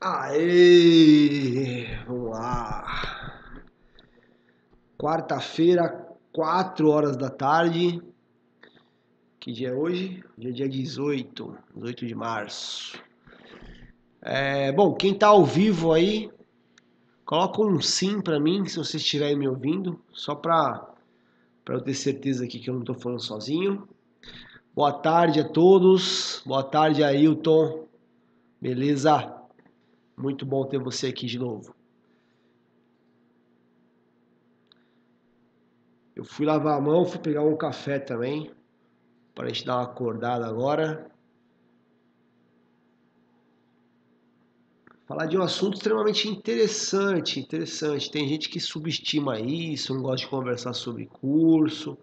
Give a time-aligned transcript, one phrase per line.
[0.00, 1.86] Aê!
[2.06, 3.40] Vamos lá.
[4.98, 8.02] Quarta-feira, 4 horas da tarde.
[9.38, 10.22] Que dia é hoje?
[10.36, 12.98] Dia, dia 18, 18 de março.
[14.22, 16.30] É, bom, quem tá ao vivo aí,
[17.24, 20.94] coloca um sim para mim, se vocês estiverem me ouvindo, só para
[21.68, 23.88] eu ter certeza aqui que eu não tô falando sozinho.
[24.74, 26.42] Boa tarde a todos.
[26.44, 27.89] Boa tarde, Ailton.
[28.60, 29.40] Beleza?
[30.16, 31.74] Muito bom ter você aqui de novo.
[36.14, 38.52] Eu fui lavar a mão, fui pegar um café também,
[39.34, 41.10] para a gente dar uma acordada agora.
[45.06, 48.10] Falar de um assunto extremamente interessante, interessante.
[48.10, 51.96] Tem gente que subestima isso, não gosta de conversar sobre curso,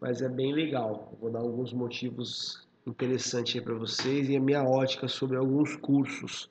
[0.00, 1.12] mas é bem legal.
[1.20, 6.50] Vou dar alguns motivos interessantes aí para vocês e a minha ótica sobre alguns cursos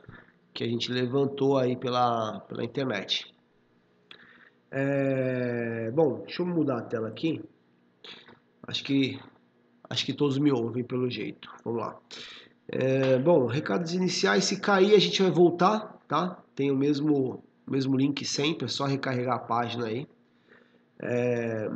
[0.54, 3.34] que a gente levantou aí pela, pela internet.
[4.72, 7.44] É, bom, deixa eu mudar a tela aqui.
[8.68, 9.20] Acho que
[9.90, 11.50] acho que todos me ouvem pelo jeito.
[11.64, 12.00] Vamos lá.
[12.68, 14.46] É, bom, recados iniciais.
[14.46, 16.42] Se cair, a gente vai voltar, tá?
[16.56, 18.66] Tem o mesmo mesmo link sempre.
[18.66, 20.08] É só recarregar a página aí.
[21.00, 21.70] É,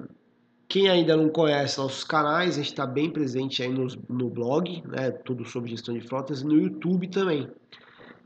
[0.67, 4.83] quem ainda não conhece nossos canais, a gente está bem presente aí no, no blog,
[4.85, 5.11] né?
[5.11, 7.49] Tudo sobre gestão de frotas e no YouTube também.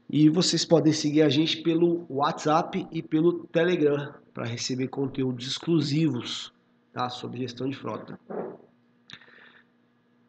[0.09, 6.51] E vocês podem seguir a gente pelo WhatsApp e pelo Telegram para receber conteúdos exclusivos
[6.91, 8.19] tá, sobre gestão de frota.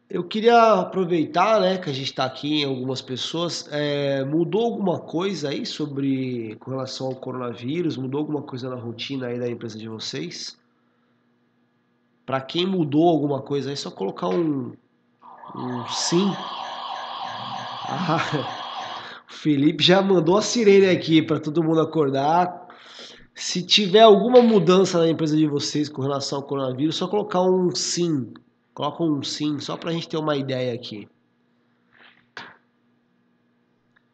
[0.08, 3.66] Eu queria aproveitar né, que a gente está aqui em algumas pessoas.
[3.72, 7.96] É, mudou alguma coisa aí sobre com relação ao coronavírus?
[7.96, 10.60] Mudou alguma coisa na rotina aí da empresa de vocês?
[12.32, 14.72] Para quem mudou alguma coisa é só colocar um,
[15.54, 16.32] um sim.
[17.86, 18.18] Ah,
[19.28, 22.68] Felipe já mandou a sirene aqui para todo mundo acordar.
[23.34, 27.74] Se tiver alguma mudança na empresa de vocês com relação ao coronavírus, só colocar um
[27.74, 28.32] sim.
[28.72, 31.06] Coloca um sim, só para a gente ter uma ideia aqui.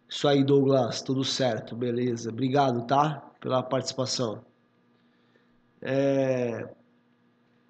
[0.09, 2.31] Isso aí, Douglas, tudo certo, beleza.
[2.31, 3.23] Obrigado, tá?
[3.39, 4.45] Pela participação.
[5.81, 6.69] É...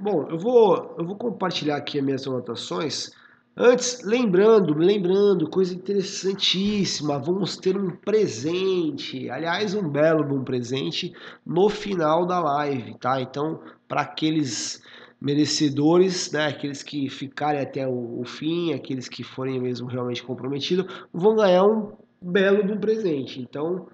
[0.00, 3.10] Bom, eu vou, eu vou compartilhar aqui as minhas anotações.
[3.56, 11.12] Antes, lembrando, lembrando, coisa interessantíssima, vamos ter um presente, aliás, um belo um presente
[11.44, 13.20] no final da live, tá?
[13.20, 14.80] Então, para aqueles
[15.20, 20.86] merecedores, né, aqueles que ficarem até o, o, fim, aqueles que forem mesmo realmente comprometidos,
[21.12, 21.90] vão ganhar um
[22.22, 23.40] belo um presente.
[23.40, 23.88] Então,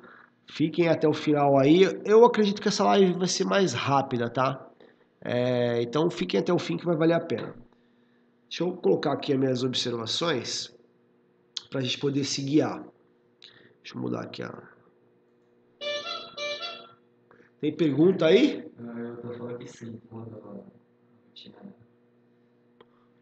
[0.47, 1.85] fiquem até o final aí.
[2.05, 4.69] Eu acredito que essa live vai ser mais rápida, tá?
[5.25, 7.55] É, então, fiquem até o fim que vai valer a pena.
[8.49, 10.73] Deixa eu colocar aqui as minhas observações
[11.71, 12.85] para a gente poder se guiar.
[13.83, 14.63] Deixa eu mudar aqui a.
[17.61, 18.71] Tem pergunta aí?
[18.79, 19.99] Eu tô falando que sim.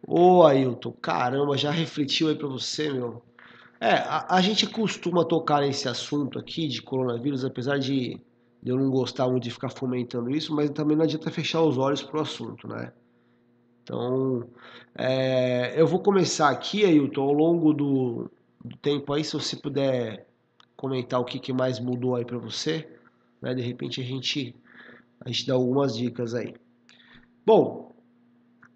[0.06, 3.23] Ô Ailton, caramba, já refletiu aí para você, meu?
[3.81, 8.21] É, a, a, gente costuma tocar nesse assunto aqui de coronavírus, apesar de
[8.64, 12.20] eu não gostar de ficar fomentando isso, mas também não adianta fechar os olhos pro
[12.20, 12.93] assunto, né?
[13.82, 14.49] Então,
[14.94, 18.31] é, eu vou começar aqui, Ailton, ao longo do,
[18.64, 20.29] do, tempo aí, se você puder
[20.76, 22.88] comentar o que, que mais mudou aí para você,
[23.41, 23.53] né?
[23.53, 24.55] De repente a gente,
[25.20, 26.55] a gente dá algumas dicas aí.
[27.44, 27.93] Bom,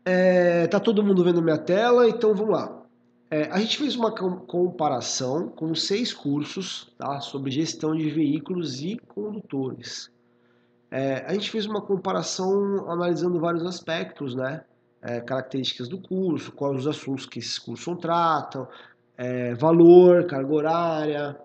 [0.04, 2.75] é, tá todo mundo vendo minha tela, então vamos lá.
[3.30, 8.96] É, a gente fez uma comparação com seis cursos tá, sobre gestão de veículos e
[8.96, 10.10] condutores.
[10.90, 14.62] É, a gente fez uma comparação analisando vários aspectos, né?
[15.06, 18.66] é, características do curso, quais os assuntos que esses cursos tratam,
[19.16, 21.36] é, valor, carga horária.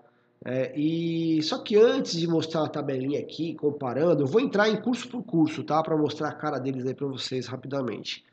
[0.44, 4.80] É, e só que antes de mostrar a tabelinha aqui, comparando, eu vou entrar em
[4.80, 5.80] curso por curso, tá?
[5.80, 8.24] Para mostrar a cara deles aí para vocês rapidamente.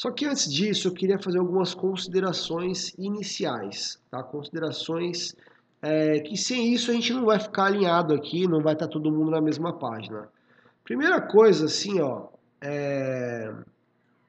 [0.00, 4.22] Só que antes disso, eu queria fazer algumas considerações iniciais, tá?
[4.22, 5.36] Considerações
[5.82, 9.12] é, que sem isso a gente não vai ficar alinhado aqui, não vai estar todo
[9.12, 10.26] mundo na mesma página.
[10.82, 12.28] Primeira coisa, assim, ó,
[12.62, 13.52] é,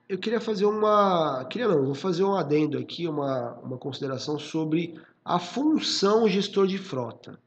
[0.09, 1.45] eu queria fazer uma.
[1.45, 6.77] Queria não, vou fazer um adendo aqui, uma, uma consideração sobre a função gestor de
[6.77, 7.39] frota.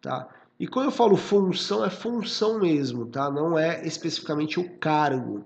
[0.00, 0.26] Tá?
[0.58, 3.30] E quando eu falo função, é função mesmo, tá?
[3.30, 5.44] Não é especificamente o cargo.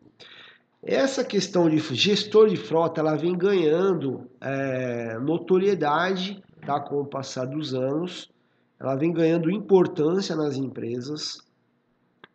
[0.82, 6.80] Essa questão de gestor de frota, ela vem ganhando é, notoriedade, tá?
[6.80, 8.30] Com o passar dos anos,
[8.78, 11.38] ela vem ganhando importância nas empresas.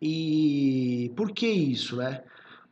[0.00, 2.22] E por que isso, né?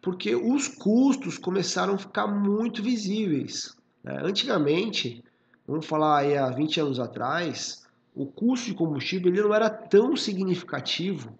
[0.04, 3.74] porque os custos começaram a ficar muito visíveis.
[4.02, 4.20] Né?
[4.22, 5.24] Antigamente,
[5.66, 10.14] vamos falar aí há 20 anos atrás, o custo de combustível ele não era tão
[10.14, 11.32] significativo,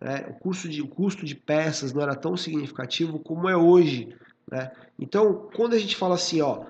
[0.00, 0.26] né?
[0.28, 4.14] o, custo de, o custo de peças não era tão significativo como é hoje.
[4.50, 4.70] Né?
[4.98, 6.64] Então, quando a gente fala assim, ó,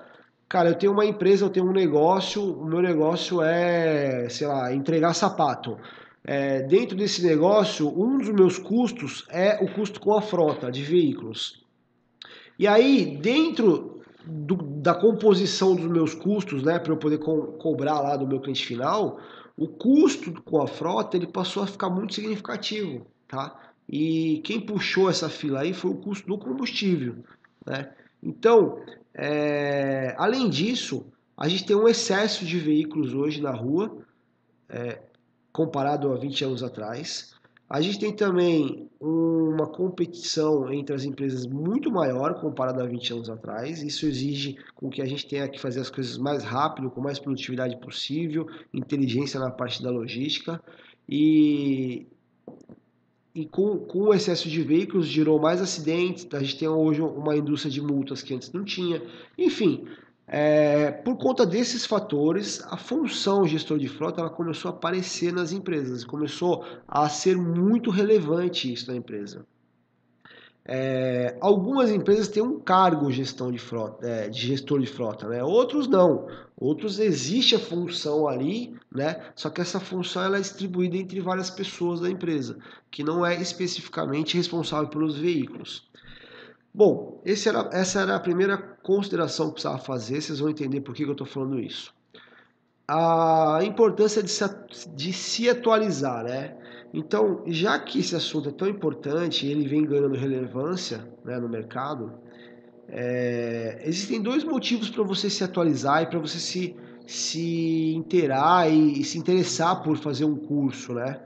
[0.47, 4.73] cara, eu tenho uma empresa, eu tenho um negócio, o meu negócio é, sei lá,
[4.73, 5.77] entregar sapato.
[6.23, 10.83] É, dentro desse negócio, um dos meus custos é o custo com a frota de
[10.83, 11.63] veículos.
[12.57, 17.99] E aí, dentro do, da composição dos meus custos, né, para eu poder co cobrar
[18.01, 19.19] lá do meu cliente final,
[19.57, 23.71] o custo com a frota ele passou a ficar muito significativo, tá?
[23.87, 27.15] E quem puxou essa fila aí foi o custo do combustível,
[27.65, 27.93] né?
[28.21, 28.83] Então,
[29.13, 31.05] é, além disso,
[31.37, 33.97] a gente tem um excesso de veículos hoje na rua,
[34.67, 34.99] é,
[35.53, 37.33] comparado a 20 anos atrás.
[37.69, 43.29] A gente tem também uma competição entre as empresas muito maior comparado a 20 anos
[43.29, 43.81] atrás.
[43.83, 47.19] Isso exige com que a gente tenha que fazer as coisas mais rápido, com mais
[47.19, 50.61] produtividade possível, inteligência na parte da logística.
[51.07, 52.07] E,
[53.33, 56.27] e com, com o excesso de veículos gerou mais acidentes.
[56.33, 59.01] A gente tem hoje uma indústria de multas que antes não tinha.
[59.37, 59.85] Enfim,
[60.27, 65.51] é, por conta desses fatores, a função gestor de frota ela começou a aparecer nas
[65.51, 69.45] empresas, começou a ser muito relevante isso na empresa.
[70.71, 75.43] É, algumas empresas têm um cargo gestão de, frota, é, de gestor de frota, né?
[75.43, 76.27] outros não.
[76.55, 79.19] Outros existe a função ali, né?
[79.33, 82.59] só que essa função ela é distribuída entre várias pessoas da empresa,
[82.91, 85.89] que não é especificamente responsável pelos veículos.
[86.71, 91.03] Bom, era, essa era a primeira consideração que precisava fazer, vocês vão entender por que,
[91.03, 91.91] que eu estou falando isso.
[92.87, 94.43] A importância de se,
[94.95, 96.55] de se atualizar, né?
[96.93, 101.47] Então, já que esse assunto é tão importante e ele vem ganhando relevância né, no
[101.47, 102.13] mercado,
[102.87, 106.75] é, existem dois motivos para você se atualizar e para você se,
[107.05, 111.21] se inteirar e, e, se interessar por fazer um curso né,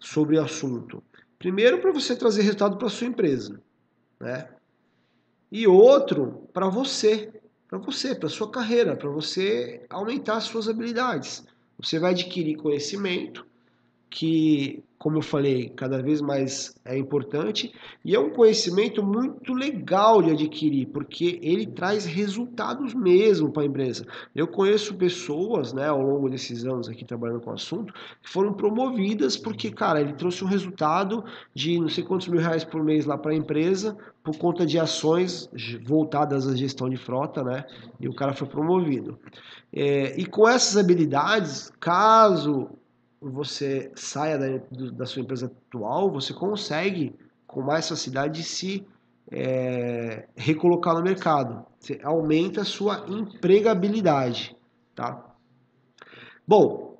[0.00, 1.02] sobre o assunto.
[1.38, 3.60] Primeiro, para você trazer resultado para sua empresa.
[4.18, 4.48] Né?
[5.54, 7.32] e outro para você,
[7.68, 11.44] para você, para sua carreira, para você aumentar as suas habilidades.
[11.78, 13.46] Você vai adquirir conhecimento
[14.14, 17.70] que como eu falei, cada vez mais é importante
[18.02, 23.66] e é um conhecimento muito legal de adquirir, porque ele traz resultados mesmo para a
[23.66, 24.06] empresa.
[24.34, 27.92] Eu conheço pessoas, né, ao longo desses anos aqui trabalhando com o assunto,
[28.22, 32.64] que foram promovidas porque, cara, ele trouxe um resultado de não sei quantos mil reais
[32.64, 35.50] por mês lá para a empresa por conta de ações
[35.84, 37.66] voltadas à gestão de frota, né,
[38.00, 39.18] e o cara foi promovido.
[39.70, 42.70] É, e com essas habilidades, caso
[43.30, 44.46] você saia da,
[44.92, 47.14] da sua empresa atual, você consegue
[47.46, 48.86] com mais facilidade se
[49.30, 51.64] é, recolocar no mercado.
[51.78, 54.56] Você aumenta a sua empregabilidade,
[54.94, 55.34] tá?
[56.46, 56.98] Bom,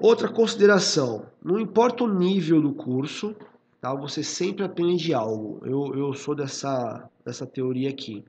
[0.00, 3.34] outra consideração, não importa o nível do curso,
[3.80, 3.94] tá?
[3.94, 5.60] Você sempre aprende algo.
[5.64, 8.24] Eu, eu sou dessa, dessa teoria aqui,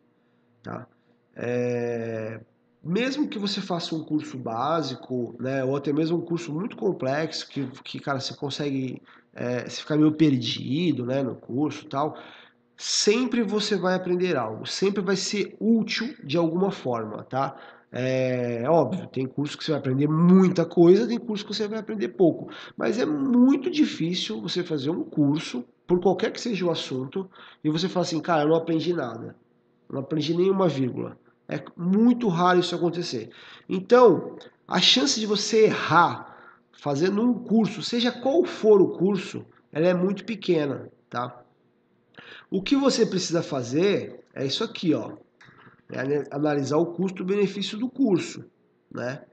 [0.63, 0.87] tá?
[1.35, 2.39] É,
[2.87, 7.47] mesmo que você faça um curso básico, né, ou até mesmo um curso muito complexo,
[7.47, 9.01] que, que cara, você consegue
[9.33, 12.17] é, você ficar meio perdido né, no curso tal,
[12.77, 17.55] sempre você vai aprender algo, sempre vai ser útil de alguma forma, tá?
[17.91, 21.67] É, é óbvio, tem curso que você vai aprender muita coisa, tem curso que você
[21.67, 26.65] vai aprender pouco, mas é muito difícil você fazer um curso, por qualquer que seja
[26.65, 27.29] o assunto,
[27.63, 29.35] e você falar assim, cara, eu não aprendi nada,
[29.89, 31.17] não aprendi nenhuma vírgula.
[31.47, 33.29] É muito raro isso acontecer.
[33.69, 34.37] Então,
[34.67, 36.35] a chance de você errar
[36.73, 41.43] fazendo um curso, seja qual for o curso, ela é muito pequena, tá?
[42.49, 45.13] O que você precisa fazer é isso aqui, ó.
[45.89, 48.45] É analisar o custo-benefício do curso,
[48.91, 49.23] né?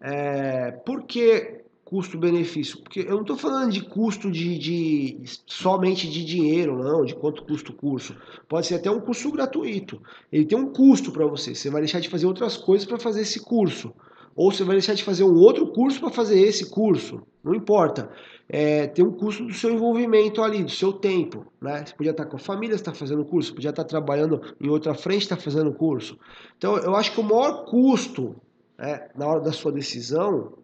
[0.00, 1.59] É, por que
[1.90, 2.78] custo-benefício?
[2.78, 7.42] Porque eu não estou falando de custo de, de, somente de dinheiro, não, de quanto
[7.42, 8.16] custa o curso.
[8.48, 10.00] Pode ser até um curso gratuito.
[10.32, 11.52] Ele tem um custo para você.
[11.52, 13.92] Você vai deixar de fazer outras coisas para fazer esse curso.
[14.36, 17.20] Ou você vai deixar de fazer um outro curso para fazer esse curso.
[17.42, 18.08] Não importa.
[18.48, 21.44] É, tem um custo do seu envolvimento ali, do seu tempo.
[21.60, 21.84] Né?
[21.84, 25.22] Você podia estar com a família, está fazendo curso, podia estar trabalhando em outra frente,
[25.22, 26.16] está fazendo curso.
[26.56, 28.36] Então, eu acho que o maior custo
[28.78, 30.54] né, na hora da sua decisão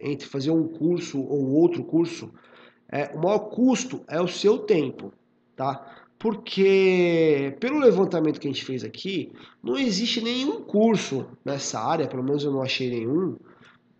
[0.00, 2.30] entre fazer um curso ou outro curso,
[2.90, 5.12] é, o maior custo é o seu tempo,
[5.54, 6.06] tá?
[6.18, 12.24] Porque, pelo levantamento que a gente fez aqui, não existe nenhum curso nessa área, pelo
[12.24, 13.36] menos eu não achei nenhum,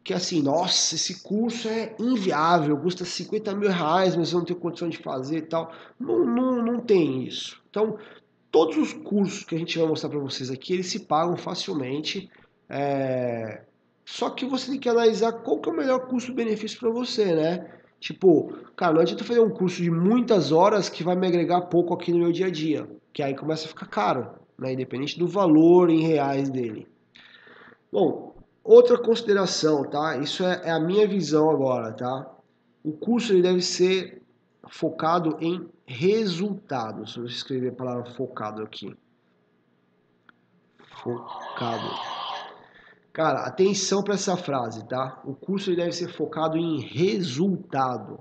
[0.02, 4.58] que assim, nossa, esse curso é inviável, custa 50 mil reais, mas eu não tenho
[4.58, 5.70] condição de fazer e tal.
[6.00, 7.62] Não, não, não tem isso.
[7.68, 7.98] Então,
[8.50, 12.30] todos os cursos que a gente vai mostrar para vocês aqui, eles se pagam facilmente.
[12.70, 13.62] É,
[14.10, 17.70] Só que você tem que analisar qual que é o melhor custo-benefício para você, né?
[18.00, 21.92] Tipo, cara, não adianta fazer um curso de muitas horas que vai me agregar pouco
[21.92, 24.72] aqui no meu dia a dia, que aí começa a ficar caro, né?
[24.72, 26.88] Independente do valor em reais dele.
[27.92, 28.34] Bom,
[28.64, 30.16] outra consideração, tá?
[30.16, 32.34] Isso é, é a minha visão agora, tá?
[32.82, 34.22] O curso ele deve ser
[34.70, 37.12] focado em resultados.
[37.12, 38.96] Se eu escrever a palavra focado aqui.
[41.02, 42.17] Focado.
[43.18, 45.20] Cara, atenção para essa frase, tá?
[45.24, 48.20] O curso deve ser focado em resultado,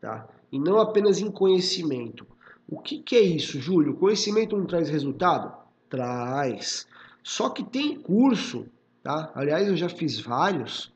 [0.00, 0.26] tá?
[0.50, 2.26] E não apenas em conhecimento.
[2.68, 3.94] O que, que é isso, Júlio?
[3.94, 5.52] Conhecimento não traz resultado?
[5.88, 6.88] Traz.
[7.22, 8.66] Só que tem curso,
[9.00, 9.30] tá?
[9.32, 10.92] Aliás, eu já fiz vários,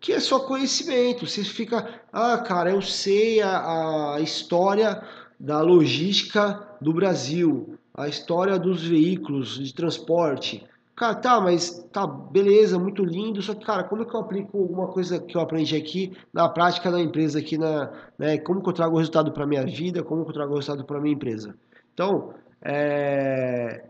[0.00, 1.28] que é só conhecimento.
[1.28, 5.00] Você fica, ah, cara, eu sei a, a história
[5.38, 10.66] da logística do Brasil, a história dos veículos de transporte,
[10.98, 14.58] Cara, tá, mas tá, beleza, muito lindo, só que, cara, como é que eu aplico
[14.58, 18.68] alguma coisa que eu aprendi aqui na prática da empresa, aqui na, né, como que
[18.68, 21.54] eu trago resultado para minha vida, como que eu trago resultado para minha empresa?
[21.94, 23.84] Então, é...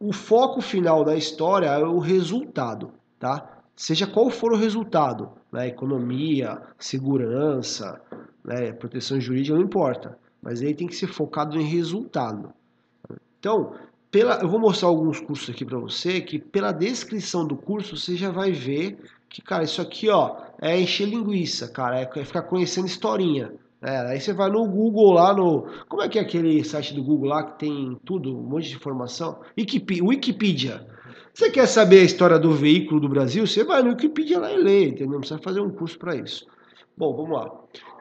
[0.00, 3.60] o foco final da história é o resultado, tá?
[3.76, 8.00] Seja qual for o resultado, né, economia, segurança,
[8.42, 12.50] né, proteção jurídica, não importa, mas ele tem que ser focado em resultado.
[13.38, 13.74] Então,
[14.12, 18.14] pela, eu vou mostrar alguns cursos aqui para você que pela descrição do curso você
[18.14, 22.42] já vai ver que, cara, isso aqui, ó, é encher linguiça, cara, é, é ficar
[22.42, 23.50] conhecendo historinha.
[23.80, 25.66] É, aí você vai no Google lá no.
[25.88, 28.76] Como é que é aquele site do Google lá que tem tudo, um monte de
[28.76, 29.40] informação?
[29.58, 30.86] Wikipedia.
[31.34, 33.44] Você quer saber a história do veículo do Brasil?
[33.46, 35.12] Você vai no Wikipedia lá e lê, entendeu?
[35.12, 36.46] Não precisa fazer um curso para isso.
[36.96, 37.50] Bom, vamos lá.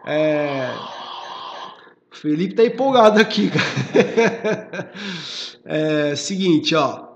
[0.05, 0.69] É...
[2.11, 4.91] O Felipe tá empolgado aqui, cara.
[5.63, 7.11] é, seguinte, ó.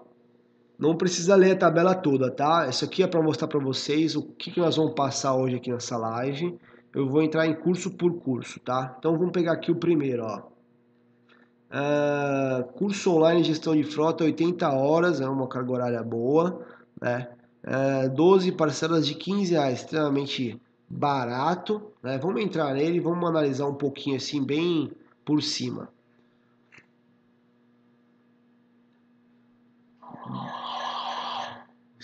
[0.77, 2.67] Não precisa ler a tabela toda, tá?
[2.67, 5.71] Isso aqui é para mostrar para vocês o que, que nós vamos passar hoje aqui
[5.71, 6.59] nessa live.
[6.93, 8.95] Eu vou entrar em curso por curso, tá?
[8.99, 10.41] Então vamos pegar aqui o primeiro, ó.
[11.71, 16.61] Uh, curso online gestão de frota, 80 horas, é uma carga horária boa,
[17.01, 17.29] né?
[17.65, 22.17] Uh, é, 12 parcelas de 15 reais, extremamente barato, né?
[22.17, 24.91] Vamos entrar nele, vamos analisar um pouquinho assim, bem
[25.25, 25.89] por cima.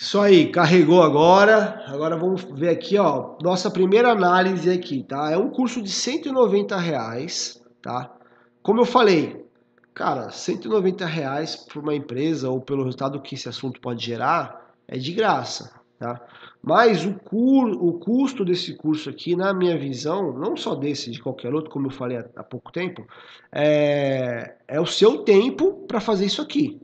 [0.01, 1.83] Isso aí, carregou agora.
[1.85, 5.29] Agora vamos ver aqui, ó, nossa primeira análise aqui, tá?
[5.29, 8.11] É um curso de 190 reais, tá?
[8.63, 9.45] Como eu falei,
[9.93, 14.97] cara, 190 reais para uma empresa ou pelo resultado que esse assunto pode gerar é
[14.97, 16.19] de graça, tá?
[16.63, 21.21] Mas o, cur, o custo desse curso aqui, na minha visão, não só desse, de
[21.21, 23.05] qualquer outro, como eu falei há, há pouco tempo,
[23.51, 26.81] é, é o seu tempo para fazer isso aqui,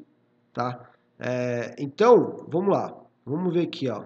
[0.54, 0.88] tá?
[1.20, 3.07] É, então, vamos lá.
[3.28, 4.06] Vamos ver aqui, ó.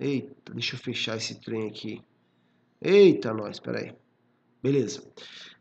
[0.00, 2.02] Eita, deixa eu fechar esse trem aqui.
[2.80, 3.94] Eita, nós, peraí.
[4.60, 5.04] Beleza.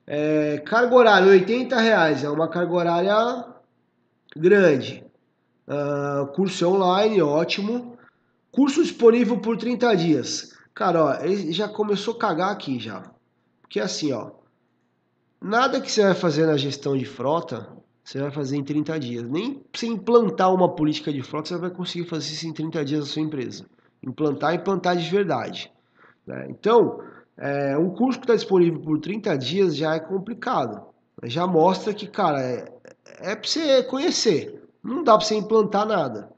[0.08, 2.24] É, carga horária, 80 reais.
[2.24, 3.46] É uma carga horária
[4.36, 5.06] grande.
[5.68, 7.96] Uh, curso online, ótimo.
[8.52, 10.58] Curso disponível por 30 dias.
[10.74, 13.04] Cara, ó, ele já começou a cagar aqui já.
[13.62, 14.32] Porque assim, ó.
[15.40, 17.72] Nada que você vai fazer na gestão de frota,
[18.12, 19.24] você vai fazer em 30 dias.
[19.24, 23.00] Nem você implantar uma política de frota, você vai conseguir fazer isso em 30 dias
[23.00, 23.66] na sua empresa.
[24.04, 25.72] Implantar, implantar de verdade.
[26.28, 26.48] Né?
[26.50, 27.00] Então,
[27.38, 30.82] é, um curso que está disponível por 30 dias já é complicado.
[31.24, 32.74] Já mostra que, cara, é,
[33.22, 34.62] é para você conhecer.
[34.84, 36.30] Não dá para você implantar nada.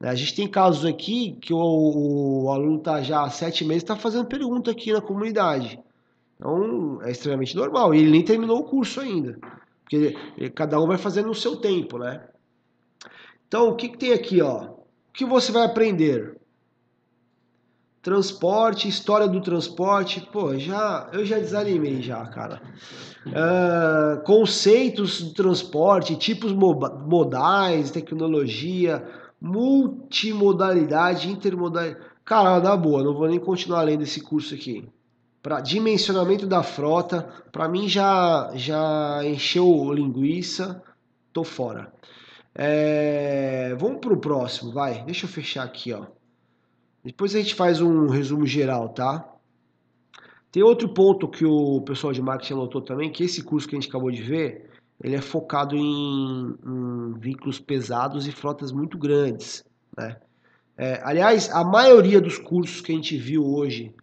[0.00, 3.96] A gente tem casos aqui que o, o aluno está já há sete meses está
[3.96, 5.80] fazendo pergunta aqui na comunidade.
[6.36, 7.94] Então é extremamente normal.
[7.94, 9.38] E ele nem terminou o curso ainda.
[9.88, 12.20] Porque cada um vai fazendo no seu tempo, né?
[13.46, 14.64] Então o que, que tem aqui, ó?
[14.64, 16.36] O que você vai aprender?
[18.02, 22.60] Transporte, história do transporte, pô, já eu já desanimei já, cara.
[23.26, 29.04] Uh, conceitos do transporte, tipos modais, tecnologia,
[29.40, 32.06] multimodalidade, intermodalidade.
[32.24, 34.86] Cara, na boa, não vou nem continuar lendo esse curso aqui.
[35.42, 40.82] Para dimensionamento da frota, para mim já já encheu linguiça,
[41.32, 41.92] tô fora.
[42.54, 45.04] É, vamos para o próximo, vai.
[45.04, 46.06] Deixa eu fechar aqui, ó.
[47.04, 49.32] Depois a gente faz um resumo geral, tá?
[50.50, 53.80] Tem outro ponto que o pessoal de marketing anotou também, que esse curso que a
[53.80, 54.70] gente acabou de ver,
[55.02, 59.64] ele é focado em, em veículos pesados e frotas muito grandes.
[59.96, 60.16] Né?
[60.76, 63.94] É, aliás, a maioria dos cursos que a gente viu hoje,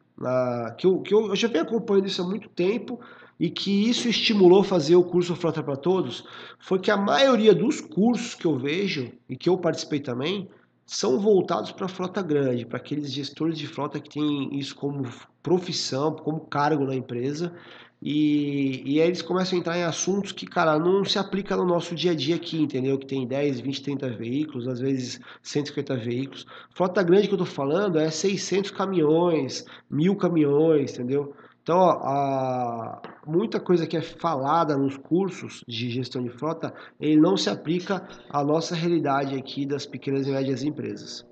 [0.78, 3.00] que, eu, que eu, eu já venho acompanhando isso há muito tempo
[3.40, 6.26] e que isso estimulou fazer o curso Frota para Todos,
[6.60, 10.50] foi que a maioria dos cursos que eu vejo e que eu participei também,
[10.86, 15.04] são voltados para a frota grande, para aqueles gestores de frota que têm isso como
[15.42, 17.54] profissão, como cargo na empresa.
[18.02, 21.66] E, e aí eles começam a entrar em assuntos que, cara, não se aplica no
[21.66, 22.98] nosso dia a dia aqui, entendeu?
[22.98, 26.46] Que tem 10, 20, 30 veículos, às vezes 150 veículos.
[26.70, 31.34] Frota grande que eu tô falando é 600 caminhões, mil caminhões, entendeu?
[31.64, 37.20] Então, ó, a, muita coisa que é falada nos cursos de gestão de frota, ele
[37.20, 41.26] não se aplica à nossa realidade aqui das pequenas e médias empresas.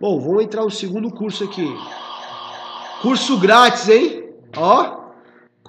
[0.00, 1.68] Bom, vamos entrar no segundo curso aqui.
[3.02, 4.34] Curso grátis, hein?
[4.56, 4.99] Ó,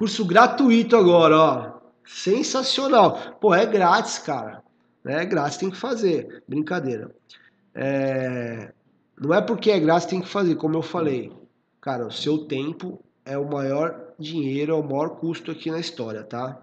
[0.02, 1.82] curso gratuito agora, ó.
[2.04, 3.38] Sensacional.
[3.40, 4.64] Pô, é grátis, cara.
[5.06, 6.44] É grátis, tem que fazer.
[6.48, 7.16] Brincadeira.
[7.76, 8.74] É...
[9.16, 11.32] Não é porque é grátis tem que fazer, como eu falei.
[11.80, 16.24] Cara, o seu tempo é o maior dinheiro, é o maior custo aqui na história,
[16.24, 16.60] tá?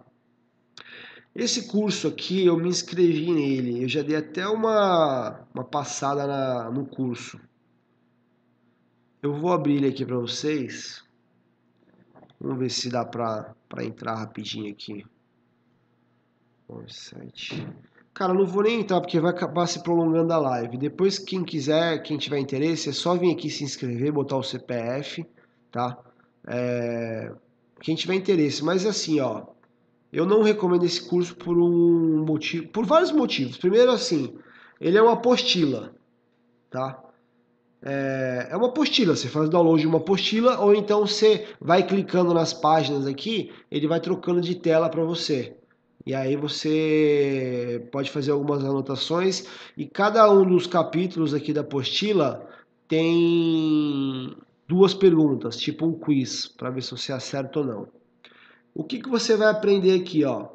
[1.33, 6.69] Esse curso aqui, eu me inscrevi nele, eu já dei até uma, uma passada na,
[6.73, 7.41] no curso.
[9.23, 11.07] Eu vou abrir ele aqui para vocês.
[12.41, 15.05] Vamos ver se dá para entrar rapidinho aqui.
[16.87, 17.67] Site.
[18.13, 20.77] Cara, não vou nem entrar porque vai acabar se prolongando a live.
[20.77, 25.25] Depois, quem quiser, quem tiver interesse, é só vir aqui se inscrever, botar o CPF,
[25.71, 25.99] tá?
[26.47, 27.33] É,
[27.81, 29.47] quem tiver interesse, mas assim, ó,
[30.13, 33.57] eu não recomendo esse curso por um motivo, por vários motivos.
[33.57, 34.37] Primeiro, assim,
[34.81, 35.95] ele é uma apostila,
[36.71, 37.01] tá?
[37.81, 42.35] É, é uma apostila, você faz download de uma apostila ou então você vai clicando
[42.35, 45.57] nas páginas aqui, ele vai trocando de tela para você.
[46.05, 49.45] E aí você pode fazer algumas anotações
[49.77, 52.49] e cada um dos capítulos aqui da apostila
[52.89, 54.35] tem
[54.67, 57.89] duas perguntas, tipo um quiz, para ver se você acerta ou não.
[58.75, 60.49] O que, que você vai aprender aqui, ó?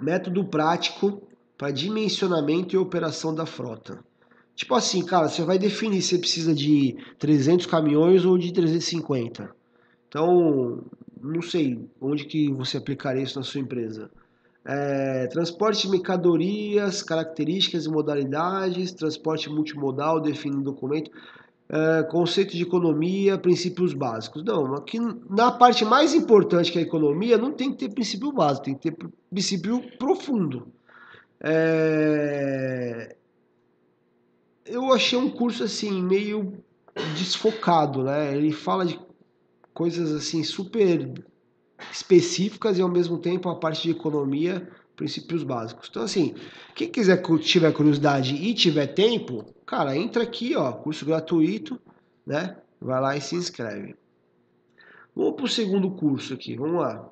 [0.00, 1.22] Método prático
[1.56, 4.02] para dimensionamento e operação da frota.
[4.54, 9.50] Tipo assim, cara, você vai definir se precisa de 300 caminhões ou de 350.
[10.08, 10.84] Então,
[11.20, 14.10] não sei onde que você aplicaria isso na sua empresa.
[14.64, 21.10] É, transporte de mercadorias, características e modalidades, transporte multimodal, define documento
[21.68, 24.44] é, conceito de economia, princípios básicos.
[24.44, 28.32] Não, aqui na parte mais importante que é a economia, não tem que ter princípio
[28.32, 30.68] básico, tem que ter princípio profundo.
[31.40, 33.16] É...
[34.64, 36.64] Eu achei um curso assim, meio
[37.16, 38.36] desfocado, né?
[38.36, 38.98] Ele fala de
[39.72, 41.12] coisas assim super
[41.92, 45.88] específicas e ao mesmo tempo a parte de economia princípios básicos.
[45.90, 46.34] Então, assim,
[46.74, 51.80] quem quiser tiver curiosidade e tiver tempo, cara, entra aqui, ó, curso gratuito,
[52.26, 52.56] né?
[52.80, 53.96] Vai lá e se inscreve.
[55.14, 57.08] Vamos para o segundo curso aqui, vamos lá.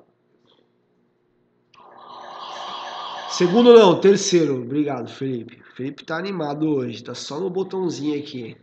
[3.33, 4.61] Segundo não, terceiro.
[4.61, 5.59] Obrigado, Felipe.
[5.75, 8.55] Felipe tá animado hoje, tá só no botãozinho aqui.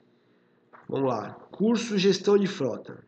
[0.89, 1.33] Vamos lá.
[1.51, 3.05] Curso Gestão de Frota.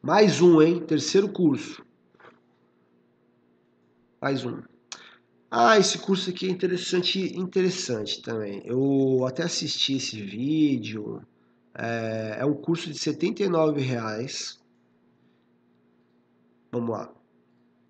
[0.00, 0.78] Mais um, hein?
[0.78, 1.84] Terceiro curso.
[4.20, 4.62] Mais um.
[5.50, 8.62] Ah, esse curso aqui é interessante, interessante também.
[8.64, 11.26] Eu até assisti esse vídeo.
[11.74, 14.60] É, é um curso de R$ reais.
[16.70, 17.12] Vamos lá.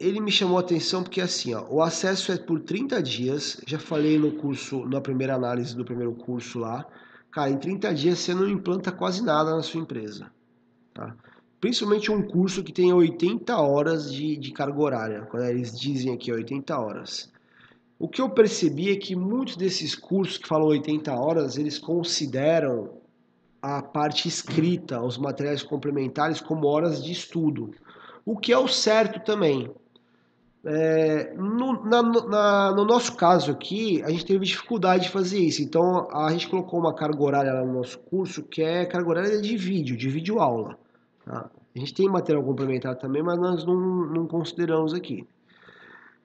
[0.03, 3.61] Ele me chamou a atenção porque assim, ó, o acesso é por 30 dias.
[3.65, 6.85] Já falei no curso, na primeira análise do primeiro curso lá.
[7.31, 10.29] Cara, em 30 dias você não implanta quase nada na sua empresa.
[10.93, 11.15] Tá?
[11.61, 15.23] Principalmente um curso que tem 80 horas de, de carga horária.
[15.31, 17.31] Quando eles dizem aqui 80 horas.
[17.97, 22.99] O que eu percebi é que muitos desses cursos que falam 80 horas, eles consideram
[23.63, 27.71] a parte escrita, os materiais complementares como horas de estudo,
[28.27, 29.71] o que é o certo também.
[30.65, 35.61] É, no, na, na, no, nosso caso aqui, a gente teve dificuldade de fazer isso,
[35.61, 39.41] então a gente colocou uma carga horária lá no nosso curso que é carga horária
[39.41, 40.79] de vídeo, de vídeo aula.
[41.25, 41.51] Tá?
[41.75, 45.27] A gente tem material complementar também, mas nós não, não consideramos aqui.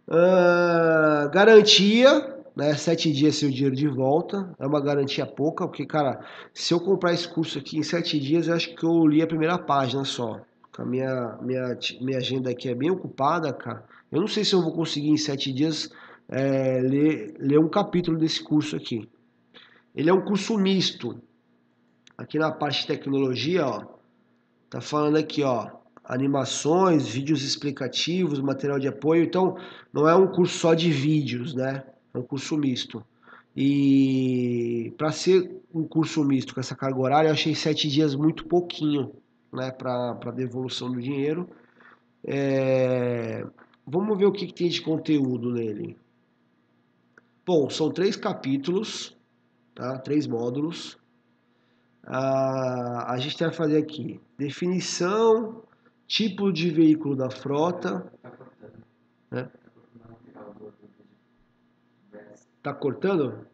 [0.08, 2.76] Uh, garantia, né?
[2.76, 4.50] Sete dias seu dinheiro de volta.
[4.60, 6.19] É uma garantia pouca, porque, cara,
[6.54, 9.28] se eu comprar esse curso aqui em sete dias, eu acho que eu li a
[9.28, 10.41] primeira página só.
[10.78, 13.84] A minha, minha, minha agenda aqui é bem ocupada, cara.
[14.12, 15.89] Eu não sei se eu vou conseguir em sete dias
[16.30, 19.08] é, ler, ler um capítulo desse curso aqui.
[19.96, 21.20] Ele é um curso misto.
[22.17, 23.84] Aqui na parte de tecnologia, ó,
[24.70, 25.70] tá falando aqui, ó,
[26.04, 29.24] animações, vídeos explicativos, material de apoio.
[29.24, 29.58] Então,
[29.91, 31.84] não é um curso só de vídeos, né?
[32.13, 33.04] É um curso misto.
[33.56, 38.46] E para ser um curso misto com essa carga horária, eu achei sete dias muito
[38.46, 39.12] pouquinho,
[39.52, 39.72] né?
[39.72, 41.50] Para devolução do dinheiro.
[42.24, 43.46] É...
[43.89, 45.97] Vamos ver o que, que tem de conteúdo nele.
[47.45, 49.15] Bom, são três capítulos,
[49.73, 49.97] tá?
[50.00, 50.97] Três módulos.
[52.04, 55.63] Ah, a gente vai fazer aqui definição,
[56.06, 58.12] tipo de veículo da frota.
[59.32, 59.50] Né?
[62.62, 63.47] Tá cortando?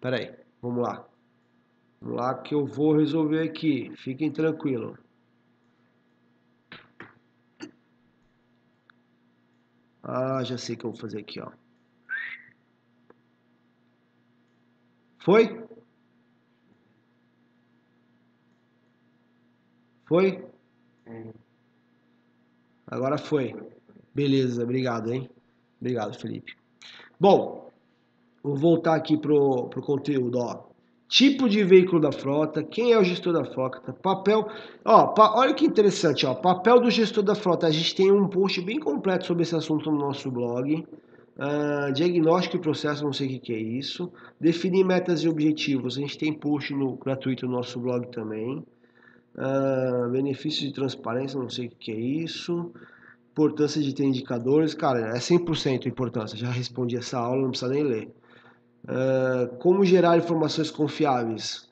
[0.00, 1.04] Pera aí, vamos lá.
[2.00, 3.90] Vamos lá que eu vou resolver aqui.
[3.96, 4.96] Fiquem tranquilos.
[10.02, 11.50] Ah, já sei o que eu vou fazer aqui, ó.
[15.18, 15.64] Foi?
[20.04, 20.44] Foi?
[22.86, 23.54] Agora foi.
[24.14, 25.30] Beleza, obrigado, hein?
[25.80, 26.56] Obrigado, Felipe.
[27.18, 27.70] Bom,
[28.42, 30.71] vou voltar aqui pro, pro conteúdo, ó.
[31.12, 34.48] Tipo de veículo da frota, quem é o gestor da frota, papel.
[34.82, 36.34] Ó, pa, olha que interessante, ó.
[36.34, 37.66] Papel do gestor da frota.
[37.66, 40.74] A gente tem um post bem completo sobre esse assunto no nosso blog.
[41.36, 44.10] Uh, diagnóstico e processo, não sei o que, que, é isso.
[44.40, 48.64] Definir metas e objetivos, a gente tem post no, gratuito no nosso blog também.
[49.36, 52.72] Uh, benefícios de transparência, não sei o que, que, é isso.
[53.32, 56.38] Importância de ter indicadores, cara, é 100% importância.
[56.38, 58.21] Já respondi essa aula, não precisa nem ler.
[58.84, 61.68] Uh, como gerar informações confiáveis?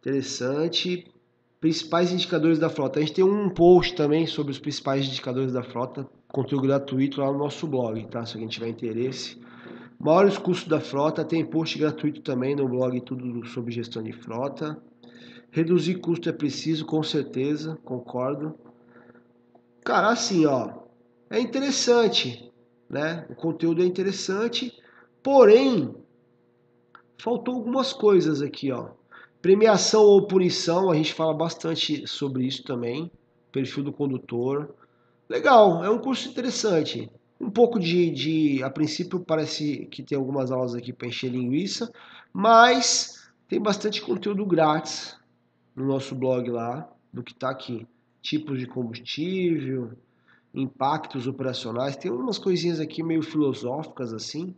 [0.00, 1.12] Interessante.
[1.60, 2.98] Principais indicadores da frota.
[2.98, 7.32] A gente tem um post também sobre os principais indicadores da frota conteúdo gratuito lá
[7.32, 8.24] no nosso blog, tá?
[8.24, 9.40] Se alguém tiver interesse.
[9.98, 14.80] Maiores custos da frota, tem post gratuito também no blog, tudo sobre gestão de frota.
[15.50, 18.54] Reduzir custo é preciso, com certeza, concordo.
[19.84, 20.82] Cara, assim, ó,
[21.30, 22.52] é interessante,
[22.88, 23.26] né?
[23.30, 24.72] O conteúdo é interessante,
[25.22, 25.94] porém,
[27.18, 28.90] faltou algumas coisas aqui, ó.
[29.40, 33.10] Premiação ou punição, a gente fala bastante sobre isso também.
[33.52, 34.74] Perfil do condutor,
[35.28, 37.10] Legal, é um curso interessante.
[37.38, 41.92] Um pouco de, de, a princípio parece que tem algumas aulas aqui para encher linguiça,
[42.32, 45.18] mas tem bastante conteúdo grátis
[45.76, 47.86] no nosso blog lá, do que está aqui.
[48.22, 49.92] Tipos de combustível,
[50.54, 54.56] impactos operacionais, tem umas coisinhas aqui meio filosóficas assim,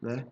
[0.00, 0.26] né?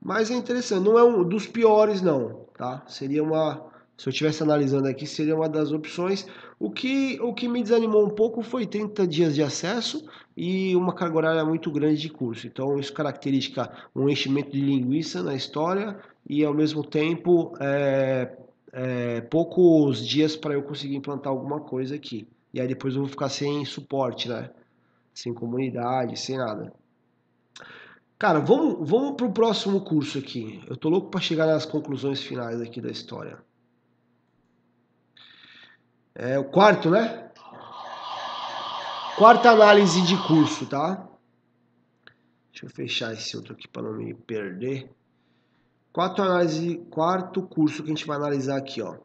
[0.00, 2.82] Mas é interessante, não é um dos piores não, tá?
[2.86, 6.26] Seria uma se eu estivesse analisando aqui, seria uma das opções.
[6.58, 10.94] O que, o que me desanimou um pouco foi 30 dias de acesso e uma
[10.94, 12.46] carga horária muito grande de curso.
[12.46, 18.34] Então, isso caracteriza um enchimento de linguiça na história e, ao mesmo tempo, é,
[18.72, 22.26] é, poucos dias para eu conseguir implantar alguma coisa aqui.
[22.54, 24.48] E aí depois eu vou ficar sem suporte, né?
[25.12, 26.72] Sem comunidade, sem nada.
[28.20, 30.62] Cara, vamos, vamos para o próximo curso aqui.
[30.68, 33.42] Eu tô louco para chegar nas conclusões finais aqui da história.
[36.14, 37.30] É o quarto, né?
[39.16, 41.08] Quarta análise de curso, tá?
[42.52, 44.90] Deixa eu fechar esse outro aqui para não me perder.
[45.90, 48.98] Quarto análise, quarto curso que a gente vai analisar aqui, ó.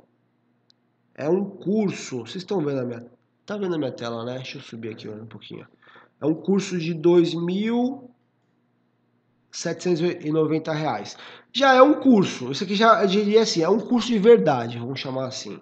[1.13, 3.05] É um curso, vocês estão vendo a minha,
[3.45, 4.35] tá vendo a minha tela, né?
[4.39, 5.65] Deixa eu subir aqui um pouquinho.
[6.19, 8.13] É um curso de dois mil
[9.55, 11.17] 790 reais.
[11.53, 12.51] Já é um curso.
[12.51, 15.59] Isso aqui já diria assim, é um curso de verdade, vamos chamar assim.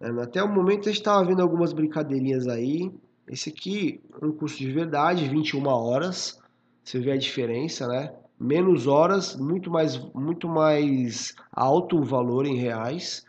[0.00, 2.92] É, até o momento a gente estava vendo algumas brincadeirinhas aí.
[3.26, 6.38] Esse aqui um curso de verdade, 21 horas.
[6.84, 8.14] Você vê a diferença, né?
[8.38, 13.26] Menos horas, muito mais, muito mais alto o valor em reais.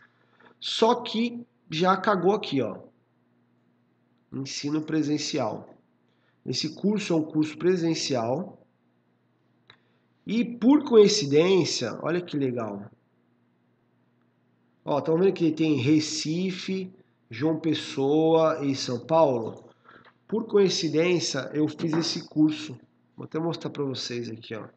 [0.60, 2.76] Só que já cagou aqui, ó.
[4.32, 5.68] Ensino presencial.
[6.46, 8.59] Esse curso é um curso presencial.
[10.26, 12.90] E por coincidência, olha que legal.
[14.84, 16.92] Ó, estão vendo que tem Recife,
[17.30, 19.70] João Pessoa e São Paulo?
[20.26, 22.78] Por coincidência, eu fiz esse curso.
[23.16, 24.68] Vou até mostrar para vocês aqui, ó.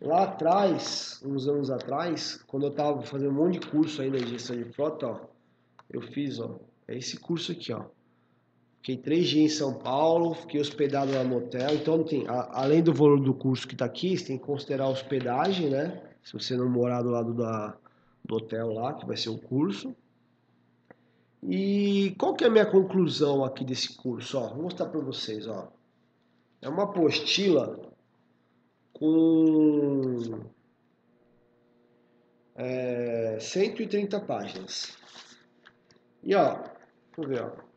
[0.00, 4.30] Lá atrás, uns anos atrás, quando eu estava fazendo um monte de curso ainda de
[4.30, 5.20] gestão de frota, ó,
[5.88, 6.58] eu fiz, ó,
[6.88, 7.84] é esse curso aqui, ó.
[8.82, 11.72] Fiquei três dias em São Paulo, fiquei hospedado lá no hotel.
[11.72, 14.86] Então, tem, a, além do valor do curso que está aqui, você tem que considerar
[14.86, 16.02] a hospedagem, né?
[16.20, 17.76] Se você não morar do lado da,
[18.24, 19.94] do hotel lá, que vai ser o curso.
[21.44, 24.36] E qual que é a minha conclusão aqui desse curso?
[24.36, 25.46] Ó, vou mostrar para vocês.
[25.46, 25.68] Ó.
[26.60, 27.80] É uma apostila
[28.92, 30.40] com
[32.56, 34.98] é, 130 páginas.
[36.24, 36.72] E ó, deixa
[37.18, 37.71] eu ver, ó.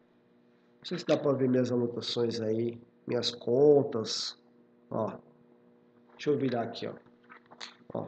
[0.85, 4.37] Não sei se dá para ver minhas anotações aí, minhas contas.
[4.91, 5.13] Ó,
[6.11, 8.05] deixa eu virar aqui, ó.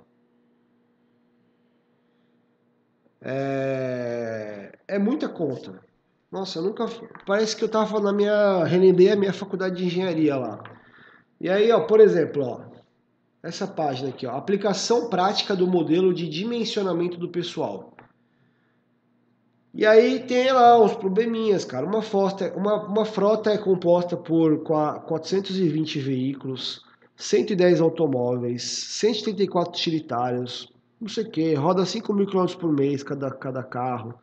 [3.19, 5.83] É, é muita conta.
[6.31, 6.85] Nossa, eu nunca.
[7.25, 8.63] Parece que eu tava falando na minha.
[8.65, 10.61] Relembrei a minha faculdade de engenharia lá.
[11.41, 12.61] E aí, ó, por exemplo, ó.
[13.41, 17.96] essa página aqui, ó, aplicação prática do modelo de dimensionamento do pessoal.
[19.77, 21.85] E aí tem lá os probleminhas, cara.
[21.85, 26.83] Uma frota, uma, uma frota é composta por 420 veículos,
[27.15, 33.29] 110 automóveis, 134 utilitários, não sei o que, roda 5 mil quilômetros por mês cada,
[33.29, 34.15] cada carro,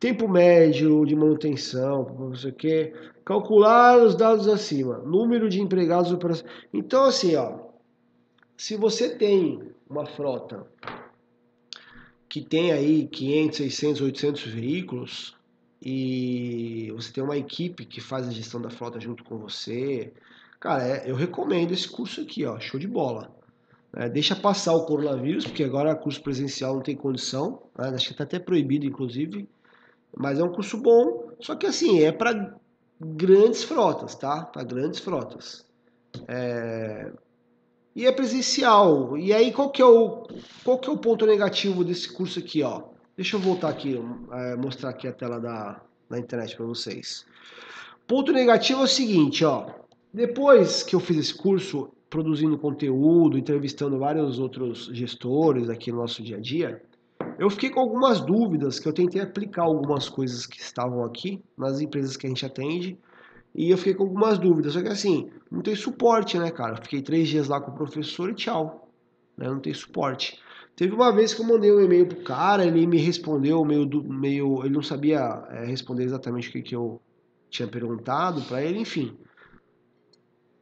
[0.00, 6.16] tempo médio de manutenção, não sei o que, calcular os dados acima, número de empregados.
[6.72, 7.58] Então, assim, ó,
[8.56, 10.66] se você tem uma frota
[12.28, 15.36] que tem aí 500, 600, 800 veículos
[15.80, 20.12] e você tem uma equipe que faz a gestão da frota junto com você,
[20.58, 23.34] cara, é, eu recomendo esse curso aqui, ó, show de bola.
[23.94, 27.88] É, deixa passar o coronavírus, porque agora curso presencial não tem condição, né?
[27.90, 29.48] acho que está até proibido, inclusive,
[30.16, 32.54] mas é um curso bom, só que assim, é para
[33.00, 34.44] grandes frotas, tá?
[34.44, 35.64] Para grandes frotas.
[36.26, 37.12] É...
[37.96, 39.16] E é presencial.
[39.16, 40.26] E aí, qual que é, o,
[40.62, 42.82] qual que é o ponto negativo desse curso aqui, ó?
[43.16, 43.98] Deixa eu voltar aqui,
[44.32, 45.80] é, mostrar aqui a tela da,
[46.10, 47.24] da internet para vocês.
[48.06, 49.70] Ponto negativo é o seguinte, ó.
[50.12, 56.22] Depois que eu fiz esse curso, produzindo conteúdo, entrevistando vários outros gestores aqui no nosso
[56.22, 56.82] dia a dia,
[57.38, 61.80] eu fiquei com algumas dúvidas que eu tentei aplicar algumas coisas que estavam aqui nas
[61.80, 62.98] empresas que a gente atende
[63.56, 64.74] e eu fiquei com algumas dúvidas.
[64.74, 66.76] Só que assim, não tem suporte, né, cara?
[66.76, 68.88] fiquei três dias lá com o professor e tchau.
[69.36, 69.48] Né?
[69.48, 70.38] Não tem suporte.
[70.76, 74.62] Teve uma vez que eu mandei um e-mail pro cara, ele me respondeu meio, meio
[74.62, 77.00] ele não sabia é, responder exatamente o que, que eu
[77.48, 79.16] tinha perguntado para ele, enfim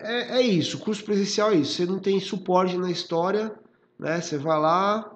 [0.04, 1.72] é, é isso, curso presencial é isso.
[1.72, 3.54] Você não tem suporte na história,
[3.98, 4.20] né?
[4.20, 5.11] Você vai lá,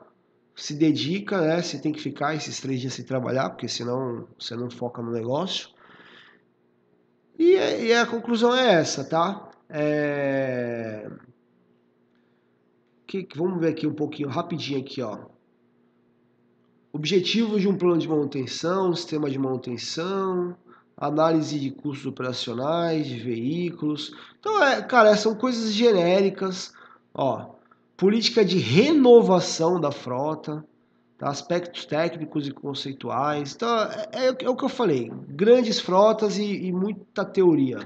[0.56, 1.60] se dedica, né?
[1.60, 5.12] Você tem que ficar esses três dias sem trabalhar, porque senão você não foca no
[5.12, 5.68] negócio.
[7.38, 9.48] E, e a conclusão é essa, tá?
[9.68, 11.08] É...
[13.06, 15.18] Que, vamos ver aqui um pouquinho, rapidinho aqui, ó.
[16.92, 20.56] Objetivos de um plano de manutenção, sistema de manutenção,
[20.96, 24.12] análise de custos operacionais, de veículos.
[24.40, 26.72] Então, é, cara, são coisas genéricas,
[27.14, 27.54] ó.
[27.96, 30.64] Política de renovação da frota,
[31.18, 31.28] tá?
[31.28, 33.54] aspectos técnicos e conceituais.
[33.54, 37.78] Então, é, é, é, o que eu falei, grandes frotas e, e muita teoria.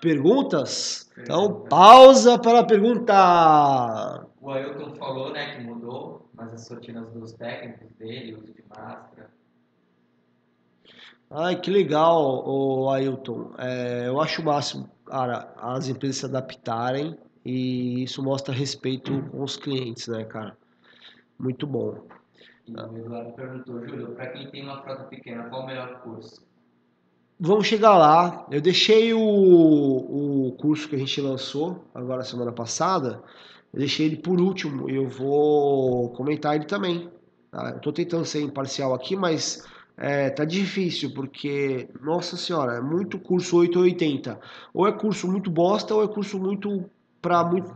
[0.00, 1.10] Perguntas?
[1.18, 4.24] Então, pausa para a pergunta.
[4.40, 9.28] O Ailton falou, né, que mudou, mas as rotinas dos técnicos dele, uso de máscara,
[11.30, 13.52] Ai, que legal, o Ailton.
[13.58, 19.42] É, eu acho o máximo, cara, as empresas se adaptarem e isso mostra respeito com
[19.42, 20.56] os clientes, né, cara?
[21.38, 22.06] Muito bom.
[22.66, 26.46] E o Eduardo perguntou, Júlio, para quem tem uma frota pequena, qual o melhor curso?
[27.40, 28.46] Vamos chegar lá.
[28.50, 33.22] Eu deixei o, o curso que a gente lançou agora semana passada,
[33.72, 37.08] eu deixei ele por último e eu vou comentar ele também.
[37.50, 37.70] Tá?
[37.70, 39.64] Eu estou tentando ser imparcial aqui, mas
[39.96, 44.38] é, tá difícil, porque, nossa senhora, é muito curso 880.
[44.74, 46.90] Ou é curso muito bosta, ou é curso muito
[47.22, 47.74] para muito,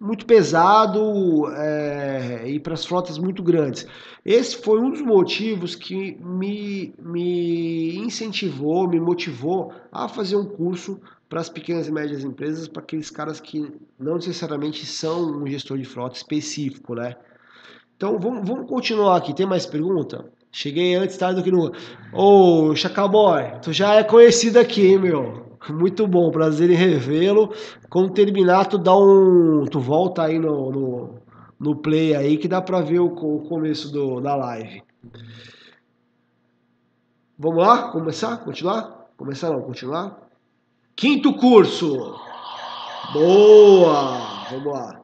[0.00, 3.86] muito pesado é, e para as frotas muito grandes.
[4.24, 11.00] Esse foi um dos motivos que me, me incentivou, me motivou a fazer um curso
[11.28, 15.78] para as pequenas e médias empresas, para aqueles caras que não necessariamente são um gestor
[15.78, 17.16] de frota específico, né?
[17.96, 19.34] Então vamos, vamos continuar aqui.
[19.34, 20.30] Tem mais pergunta?
[20.50, 21.72] Cheguei antes tarde do que no.
[22.12, 22.74] Ô, oh,
[23.62, 25.51] tu já é conhecido aqui, meu?
[25.68, 27.52] Muito bom, prazer em revê-lo.
[27.88, 29.64] Quando terminar, tu dá um.
[29.66, 31.14] Tu volta aí no, no,
[31.58, 34.82] no play aí que dá pra ver o, o começo do, da live.
[37.38, 37.90] Vamos lá?
[37.90, 38.38] Começar?
[38.38, 39.08] Continuar?
[39.16, 40.28] Começar não, continuar?
[40.96, 42.16] Quinto curso.
[43.12, 44.46] Boa!
[44.50, 45.00] Vamos lá.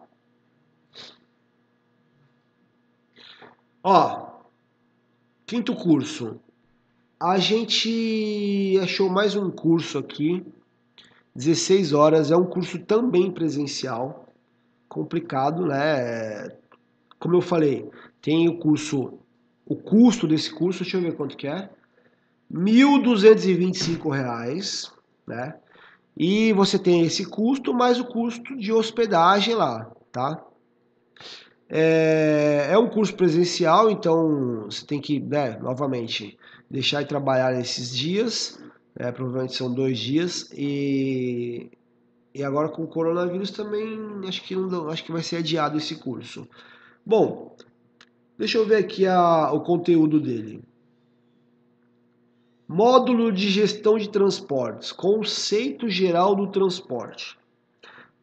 [3.83, 4.29] Ó,
[5.47, 6.41] Quinto curso.
[7.21, 10.47] A gente achou mais um curso aqui,
[11.35, 14.29] 16 horas, é um curso também presencial,
[14.89, 16.49] complicado, né?
[17.19, 17.91] Como eu falei,
[18.23, 19.15] tem o curso,
[19.67, 21.69] o custo desse curso, deixa eu ver quanto que é,
[22.49, 24.93] R$ 1.225,
[25.27, 25.57] né?
[26.17, 30.41] E você tem esse custo mais o custo de hospedagem lá, tá?
[31.69, 36.39] É, é um curso presencial, então você tem que, né, novamente,
[36.71, 38.59] deixar de trabalhar nesses dias,
[38.99, 41.71] né, provavelmente são dois dias, e,
[42.35, 45.97] e agora com o coronavírus também acho que, não, acho que vai ser adiado esse
[45.97, 46.47] curso.
[47.05, 47.57] Bom,
[48.37, 50.63] deixa eu ver aqui a, o conteúdo dele.
[52.67, 57.39] Módulo de gestão de transportes, conceito geral do transporte.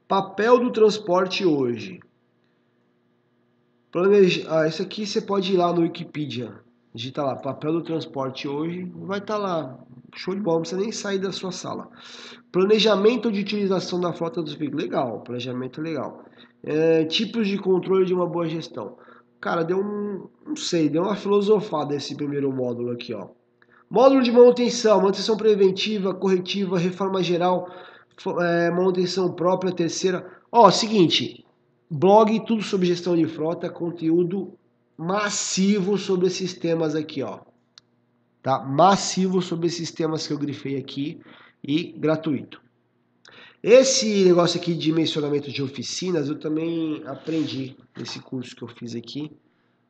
[0.08, 1.99] Papel do transporte hoje.
[3.91, 4.45] Planeja...
[4.47, 6.53] Ah, isso aqui você pode ir lá no Wikipedia.
[6.95, 8.89] Digita lá, papel do transporte hoje.
[8.95, 9.77] Vai estar tá lá.
[10.15, 11.89] Show de bola, não precisa nem sair da sua sala.
[12.53, 14.86] Planejamento de utilização da frota dos veículos.
[14.86, 16.23] Legal, planejamento legal.
[16.63, 18.95] É, tipos de controle de uma boa gestão.
[19.41, 20.29] Cara, deu um.
[20.47, 23.27] Não sei, deu uma filosofada esse primeiro módulo aqui, ó.
[23.89, 27.69] Módulo de manutenção, manutenção preventiva, corretiva, reforma geral,
[28.41, 30.25] é, manutenção própria, terceira.
[30.49, 31.45] Ó, seguinte,
[31.91, 34.58] blog, tudo sobre gestão de frota, conteúdo
[34.97, 37.39] massivo sobre esses temas aqui, ó.
[38.41, 38.60] Tá?
[38.60, 41.19] Massivo sobre esses temas que eu grifei aqui
[41.63, 42.62] e gratuito.
[43.62, 48.93] Esse negócio aqui de dimensionamento de oficinas eu também aprendi nesse curso que eu fiz
[48.93, 49.31] aqui.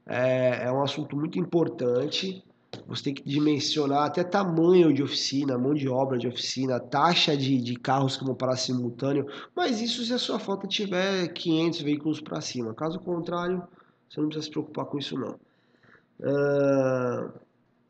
[0.06, 2.42] É, é um assunto muito importante.
[2.88, 7.58] Você tem que dimensionar até tamanho de oficina, mão de obra de oficina, taxa de,
[7.58, 9.26] de carros que vão parar simultâneo.
[9.54, 12.74] Mas isso se a sua frota tiver 500 veículos para cima.
[12.74, 13.62] Caso contrário,
[14.10, 15.40] você não precisa se preocupar com isso não.
[16.20, 17.32] Uh,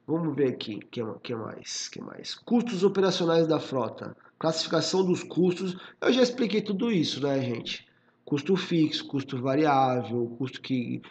[0.08, 1.88] vamos ver aqui, que, que mais?
[1.88, 2.36] Que mais?
[2.36, 7.88] Custos operacionais da frota classificação dos custos, eu já expliquei tudo isso, né, gente?
[8.24, 11.02] Custo fixo, custo variável, custo que.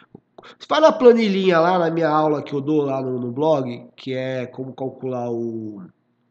[0.69, 4.13] Vai na planilhinha lá na minha aula que eu dou lá no, no blog, que
[4.13, 5.83] é como calcular o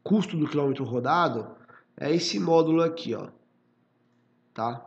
[0.03, 1.57] custo do quilômetro rodado,
[1.99, 3.29] é esse módulo aqui, ó.
[4.53, 4.85] Tá?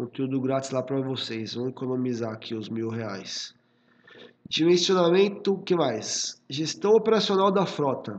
[0.00, 1.52] Conteúdo grátis lá para vocês.
[1.52, 3.54] Vamos economizar aqui os mil reais.
[4.48, 6.40] Dimensionamento, o que mais?
[6.48, 8.18] Gestão operacional da frota.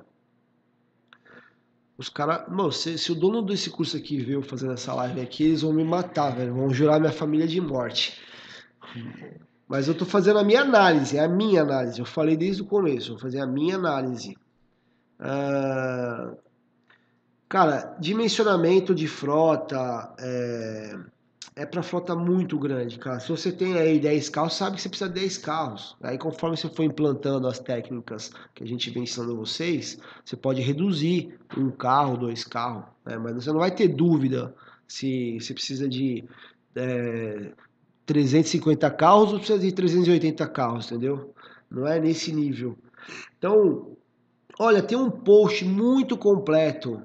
[1.98, 2.46] Os caras.
[2.76, 5.84] Se, se, o dono desse curso aqui veio fazendo essa live aqui, eles vão me
[5.84, 6.54] matar, velho.
[6.54, 8.16] Vão jurar minha família de morte.
[9.68, 11.98] Mas eu tô fazendo a minha análise, é a minha análise.
[11.98, 14.38] Eu falei desde o começo, vou fazer a minha análise.
[15.20, 16.38] Uh,
[17.50, 20.14] cara, dimensionamento de frota.
[20.20, 20.96] É
[21.56, 23.20] é para frota muito grande, cara.
[23.20, 25.98] Se você tem aí 10 carros, sabe que você precisa de 10 carros.
[26.02, 30.62] Aí conforme você for implantando as técnicas que a gente vem ensinando vocês, você pode
[30.62, 33.18] reduzir um carro, dois carros, né?
[33.18, 34.56] mas você não vai ter dúvida
[34.88, 36.24] se você precisa de
[36.76, 37.52] é,
[38.06, 41.34] 350 carros ou precisa de 380 carros, entendeu?
[41.70, 42.78] Não é nesse nível.
[43.38, 43.98] Então,
[44.58, 47.02] olha, tem um post muito completo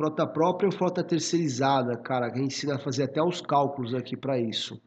[0.00, 3.94] frota própria ou frota terceirizada, cara, que a gente ensina a fazer até os cálculos
[3.94, 4.80] aqui para isso,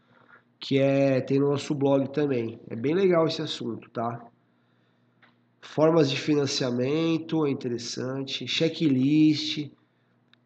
[0.59, 2.59] que é tem no nosso blog também.
[2.67, 4.25] É bem legal esse assunto, tá?
[5.61, 9.69] Formas de financiamento é interessante, checklist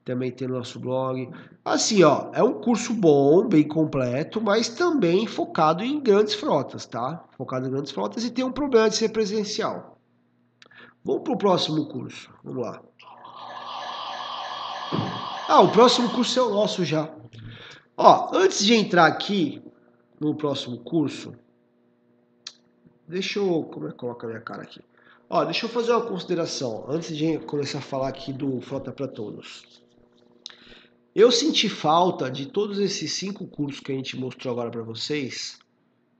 [0.03, 1.29] também tem no nosso blog.
[1.63, 7.23] Assim, ó, é um curso bom, bem completo, mas também focado em grandes frotas, tá?
[7.37, 9.97] Focado em grandes frotas e tem um problema de ser presencial.
[11.05, 12.29] Vamos para o próximo curso.
[12.43, 12.81] Vamos lá.
[15.47, 17.09] Ah, o próximo curso é o nosso já.
[17.95, 19.61] Ó, antes de entrar aqui
[20.19, 21.33] no próximo curso,
[23.07, 23.63] deixa eu.
[23.63, 24.81] Como é que coloca a minha cara aqui?
[25.29, 29.07] Ó, deixa eu fazer uma consideração antes de começar a falar aqui do Frota para
[29.07, 29.63] Todos.
[31.13, 35.57] Eu senti falta de todos esses cinco cursos que a gente mostrou agora para vocês,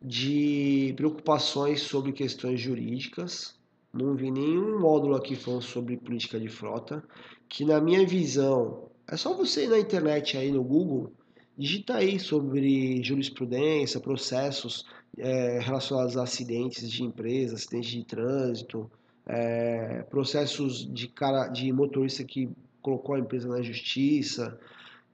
[0.01, 3.56] de preocupações sobre questões jurídicas.
[3.93, 7.03] Não vi nenhum módulo aqui falando sobre política de frota,
[7.47, 11.13] que na minha visão é só você ir na internet aí no Google,
[11.57, 14.85] digita aí sobre jurisprudência, processos
[15.17, 18.91] é, relacionados a acidentes de empresa, acidentes de trânsito,
[19.25, 22.49] é, processos de cara de motorista que
[22.81, 24.59] colocou a empresa na justiça,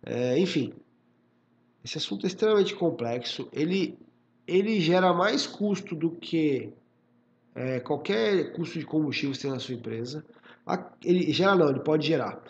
[0.06, 0.74] é, enfim.
[1.84, 3.48] Esse assunto é extremamente complexo.
[3.52, 3.98] Ele,
[4.48, 6.72] ele gera mais custo do que
[7.56, 10.26] é, qualquer custo de combustível que você tem na sua empresa.
[11.04, 12.42] Ele gera não, ele pode gerar.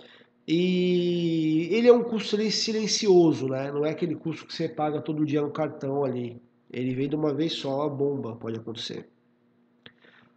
[0.47, 3.71] E ele é um custo silencioso, né?
[3.71, 6.41] Não é aquele custo que você paga todo dia no cartão ali.
[6.71, 9.07] Ele vem de uma vez só, uma bomba pode acontecer.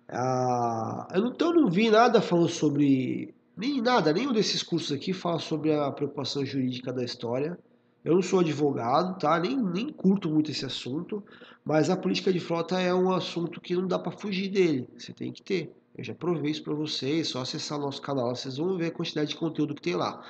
[0.08, 3.34] Ah, eu, não, então eu não vi nada falando sobre.
[3.56, 7.58] Nem nada, nenhum desses cursos aqui fala sobre a preocupação jurídica da história.
[8.06, 9.36] Eu não sou advogado, tá?
[9.40, 11.24] Nem, nem curto muito esse assunto,
[11.64, 14.88] mas a política de frota é um assunto que não dá para fugir dele.
[14.96, 15.74] Você tem que ter.
[15.98, 19.30] Eu já provei isso para vocês, só acessar nosso canal, vocês vão ver a quantidade
[19.30, 20.24] de conteúdo que tem lá.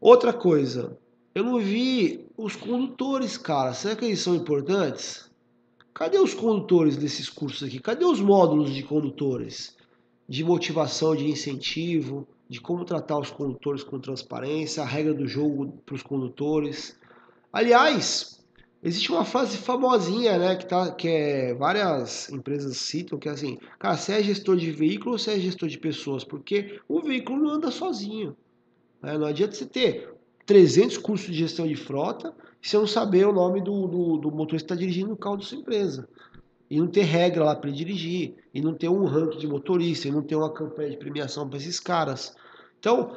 [0.00, 0.96] Outra coisa,
[1.34, 3.74] eu não vi os condutores, cara.
[3.74, 5.28] Será que eles são importantes?
[5.92, 7.80] Cadê os condutores desses cursos aqui?
[7.80, 9.76] Cadê os módulos de condutores?
[10.28, 15.72] De motivação, de incentivo, de como tratar os condutores com transparência, a regra do jogo
[15.84, 16.98] para os condutores.
[17.52, 18.34] Aliás,
[18.86, 23.58] Existe uma frase famosinha, né, que, tá, que é, várias empresas citam, que é assim,
[23.78, 26.22] cara, você é gestor de veículo ou você é gestor de pessoas?
[26.22, 28.36] Porque o veículo não anda sozinho.
[29.00, 29.16] Né?
[29.16, 30.12] Não adianta você ter
[30.44, 34.30] 300 cursos de gestão de frota, e você não saber o nome do, do, do
[34.30, 36.06] motorista que está dirigindo o carro da sua empresa.
[36.74, 40.10] E não ter regra lá para dirigir, e não ter um ranking de motorista, e
[40.10, 42.34] não ter uma campanha de premiação para esses caras.
[42.80, 43.14] Então,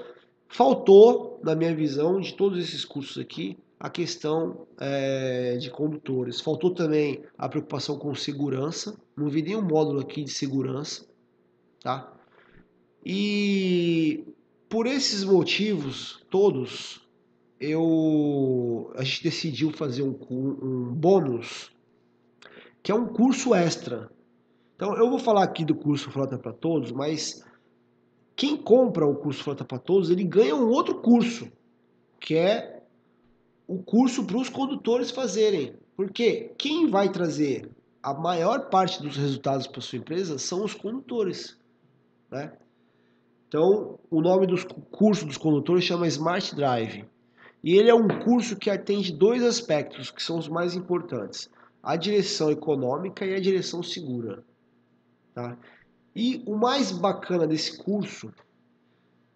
[0.47, 6.39] faltou, na minha visão, de todos esses cursos aqui, a questão é, de condutores.
[6.39, 8.95] Faltou também a preocupação com segurança.
[9.15, 11.07] Não vi nenhum módulo aqui de segurança,
[11.81, 12.13] tá?
[13.03, 14.23] E
[14.69, 17.01] por esses motivos todos,
[17.59, 21.75] eu a gente decidiu fazer um, um bônus
[22.87, 24.09] que é um curso extra.
[24.73, 27.45] Então eu vou falar aqui do curso Frota para Todos, mas
[28.33, 31.51] quem compra o curso Frota para Todos, ele ganha um outro curso,
[32.17, 32.81] que é
[33.67, 35.75] o curso para os condutores fazerem.
[35.97, 37.69] Porque quem vai trazer
[38.01, 41.59] a maior parte dos resultados para sua empresa são os condutores,
[42.31, 42.53] né?
[43.49, 44.55] Então, o nome do
[44.91, 47.03] curso dos condutores chama Smart Drive.
[47.61, 51.49] E ele é um curso que atende dois aspectos que são os mais importantes:
[51.87, 54.43] a direção econômica e a direção segura.
[55.33, 55.57] Tá?
[56.13, 58.29] E o mais bacana desse curso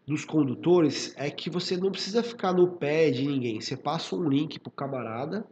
[0.06, 3.62] dos condutores é que você não precisa ficar no pé de ninguém.
[3.62, 5.48] Você passa um link pro camarada,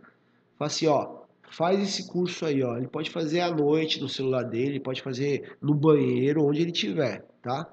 [0.57, 2.75] fala assim, ó, faz esse curso aí, ó.
[2.75, 7.25] Ele pode fazer à noite no celular dele, pode fazer no banheiro, onde ele tiver,
[7.41, 7.65] tá?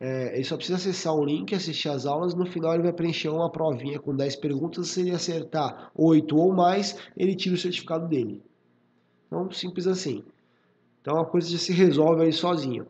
[0.00, 3.28] É, ele só precisa acessar o link, assistir as aulas, no final ele vai preencher
[3.28, 8.08] uma provinha com 10 perguntas, se ele acertar 8 ou mais, ele tira o certificado
[8.08, 8.42] dele.
[9.34, 10.24] Então, simples assim.
[11.02, 12.86] Então a coisa já se resolve aí sozinho.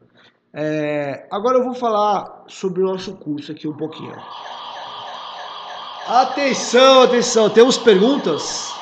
[0.52, 4.14] É, agora eu vou falar sobre o nosso curso aqui um pouquinho.
[6.06, 8.74] Atenção, atenção, temos perguntas?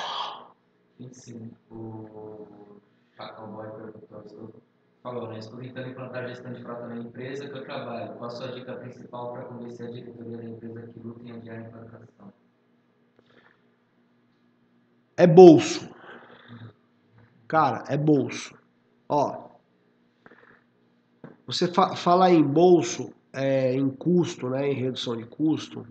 [1.13, 2.49] Sim, o
[4.11, 4.55] perguntou,
[5.03, 5.39] falou, né?
[5.39, 8.15] Estou tentando implantar gestão de frota na empresa que eu trabalho.
[8.15, 11.59] Qual a sua dica principal para convencer a diretoria da empresa que luta em adiar
[11.59, 12.33] a implantação?
[15.17, 15.92] É bolso.
[17.53, 18.55] Cara, é bolso.
[19.07, 19.51] Ó,
[21.47, 25.87] você fa fala em bolso, é, em custo, né, em redução de custo,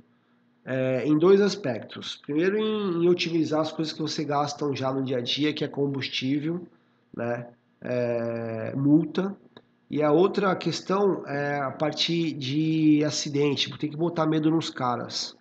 [0.65, 2.15] é, em dois aspectos.
[2.25, 5.63] Primeiro, em, em, otimizar as coisas que você gasta já no dia a dia, que
[5.63, 6.65] é combustível,
[7.15, 7.47] né,
[7.79, 9.37] é, multa.
[9.87, 15.37] E a outra questão é a partir de acidente, tem que botar medo nos caras.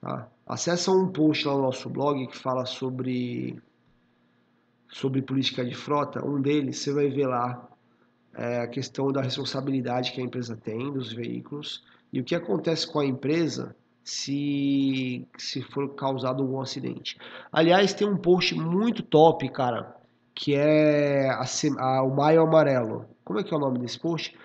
[0.00, 0.28] Tá?
[0.46, 3.60] Acesse um post lá no nosso blog que fala sobre,
[4.88, 6.24] sobre política de frota.
[6.24, 7.68] Um deles, você vai ver lá
[8.34, 12.90] é, a questão da responsabilidade que a empresa tem dos veículos e o que acontece
[12.90, 13.74] com a empresa
[14.04, 17.18] se, se for causado algum acidente.
[17.50, 19.96] Aliás, tem um post muito top, cara,
[20.34, 21.44] que é a,
[21.78, 23.06] a, o Maio Amarelo.
[23.24, 24.36] Como é que é o nome desse post?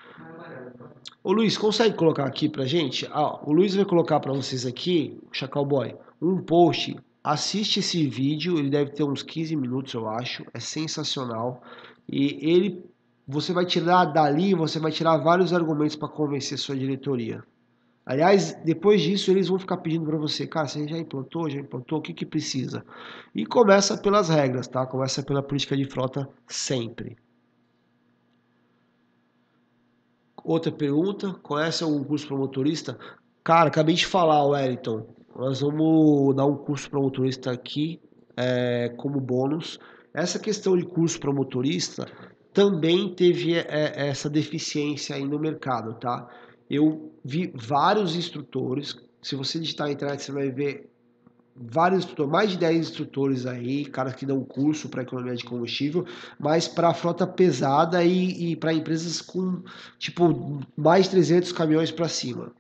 [1.24, 3.08] Ô Luiz, consegue colocar aqui pra gente?
[3.12, 6.98] Ah, o Luiz vai colocar para vocês aqui, Chacal Boy, um post.
[7.24, 10.44] Assiste esse vídeo, ele deve ter uns 15 minutos, eu acho.
[10.54, 11.62] É sensacional.
[12.08, 12.84] E ele
[13.28, 17.44] você vai tirar dali, você vai tirar vários argumentos para convencer sua diretoria.
[18.06, 22.00] Aliás, depois disso, eles vão ficar pedindo para você, cara, você já implantou, já implantou,
[22.00, 22.84] o que, que precisa?
[23.34, 24.86] E começa pelas regras, tá?
[24.86, 27.16] Começa pela política de frota sempre.
[30.44, 32.98] Outra pergunta, conhece algum curso para motorista?
[33.44, 35.06] Cara, acabei de falar, Wellington.
[35.36, 38.00] Nós vamos dar um curso para motorista aqui
[38.36, 39.80] é, como bônus.
[40.14, 42.06] Essa questão de curso para motorista
[42.54, 46.28] também teve é, é, essa deficiência aí no mercado, tá?
[46.70, 50.90] Eu vi vários instrutores, se você digitar na internet você vai ver
[51.56, 56.06] vários instrutores, mais de 10 instrutores aí, caras que dão curso para economia de combustível,
[56.40, 59.62] mas para frota pesada e, e para empresas com
[59.98, 62.52] tipo mais de 300 caminhões para cima.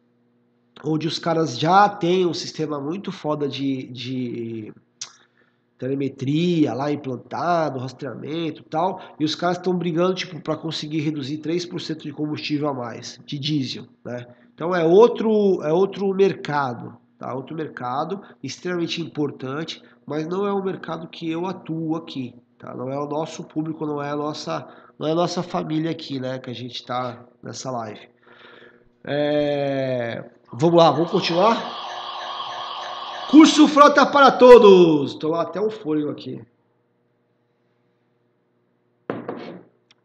[0.83, 4.73] Onde os caras já têm um sistema muito foda de, de
[5.77, 12.03] telemetria lá implantado, rastreamento tal, e os caras estão brigando tipo para conseguir reduzir 3%
[12.03, 14.27] de combustível a mais, de diesel, né?
[14.53, 17.33] Então é outro é outro mercado, tá?
[17.33, 22.75] Outro mercado extremamente importante, mas não é o mercado que eu atuo aqui, tá?
[22.75, 24.67] Não é o nosso público, não é a nossa
[24.99, 28.07] não é a nossa família aqui, né, que a gente está nessa live.
[29.03, 30.29] É...
[30.53, 31.79] Vamos lá, vamos continuar?
[33.29, 35.13] Curso Frota para Todos.
[35.13, 36.45] Estou até o fôlego aqui.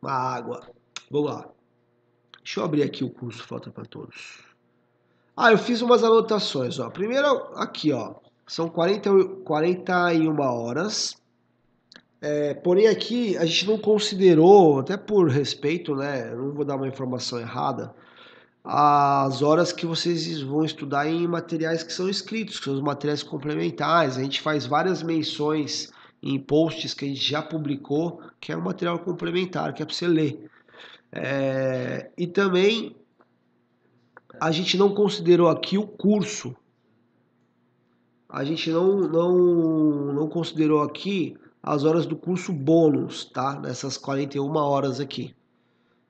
[0.01, 0.63] Uma água.
[1.11, 1.49] Vamos lá.
[2.45, 4.45] Deixa eu abrir aqui o curso Frota para Todos.
[5.37, 6.79] Ah, eu fiz umas anotações.
[6.79, 6.91] Ó.
[6.91, 7.27] Primeiro,
[7.57, 8.15] aqui, ó.
[8.47, 9.11] São 40,
[9.45, 11.17] 41 horas.
[12.21, 16.33] É, porém, aqui a gente não considerou, até por respeito, né?
[16.37, 17.93] não vou dar uma informação errada
[18.69, 23.23] as horas que vocês vão estudar em materiais que são escritos, que são os materiais
[23.23, 24.19] complementares.
[24.19, 28.63] A gente faz várias menções em posts que a gente já publicou, que é um
[28.63, 30.51] material complementar, que é para você ler.
[31.13, 32.97] É, e também
[34.41, 36.53] a gente não considerou aqui o curso.
[38.29, 43.61] A gente não, não, não considerou aqui as horas do curso bônus, tá?
[43.61, 45.37] Nessas 41 horas aqui.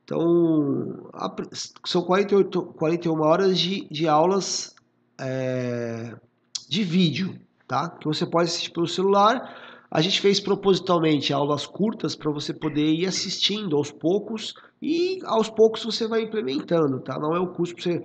[0.07, 1.11] Então,
[1.84, 4.72] são 48, 41 horas de, de aulas
[5.18, 6.14] é,
[6.68, 7.36] de vídeo,
[7.66, 7.90] tá?
[7.90, 9.52] Que você pode assistir pelo celular.
[9.90, 15.50] A gente fez propositalmente aulas curtas para você poder ir assistindo aos poucos e aos
[15.50, 17.18] poucos você vai implementando, tá?
[17.18, 18.02] Não é o curso para você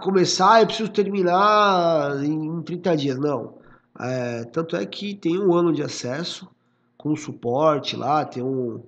[0.00, 3.58] começar e preciso terminar em 30 dias, não.
[4.00, 6.48] É, tanto é que tem um ano de acesso
[6.96, 8.82] com suporte lá, tem um,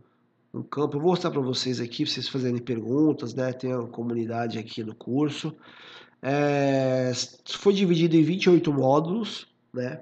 [0.56, 0.96] um campo.
[0.96, 3.52] Eu vou mostrar para vocês aqui, para vocês fazerem perguntas, né?
[3.52, 5.54] Tem a comunidade aqui do curso.
[6.22, 7.12] É,
[7.46, 10.00] foi dividido em 28 módulos, né?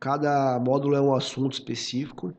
[0.00, 2.34] Cada módulo é um assunto específico.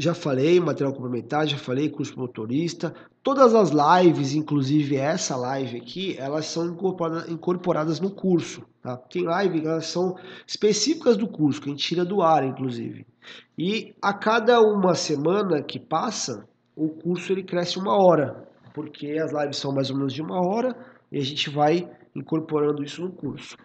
[0.00, 2.94] Já falei, material complementar, já falei, curso motorista.
[3.20, 6.68] Todas as lives, inclusive essa live aqui, elas são
[7.28, 8.62] incorporadas, no curso.
[8.80, 8.96] Tá?
[8.96, 10.14] Tem live que elas são
[10.46, 13.04] específicas do curso, que a gente tira do ar, inclusive.
[13.58, 19.32] E a cada uma semana que passa, o curso ele cresce uma hora, porque as
[19.32, 20.76] lives são mais ou menos de uma hora
[21.10, 23.56] e a gente vai incorporando isso no curso.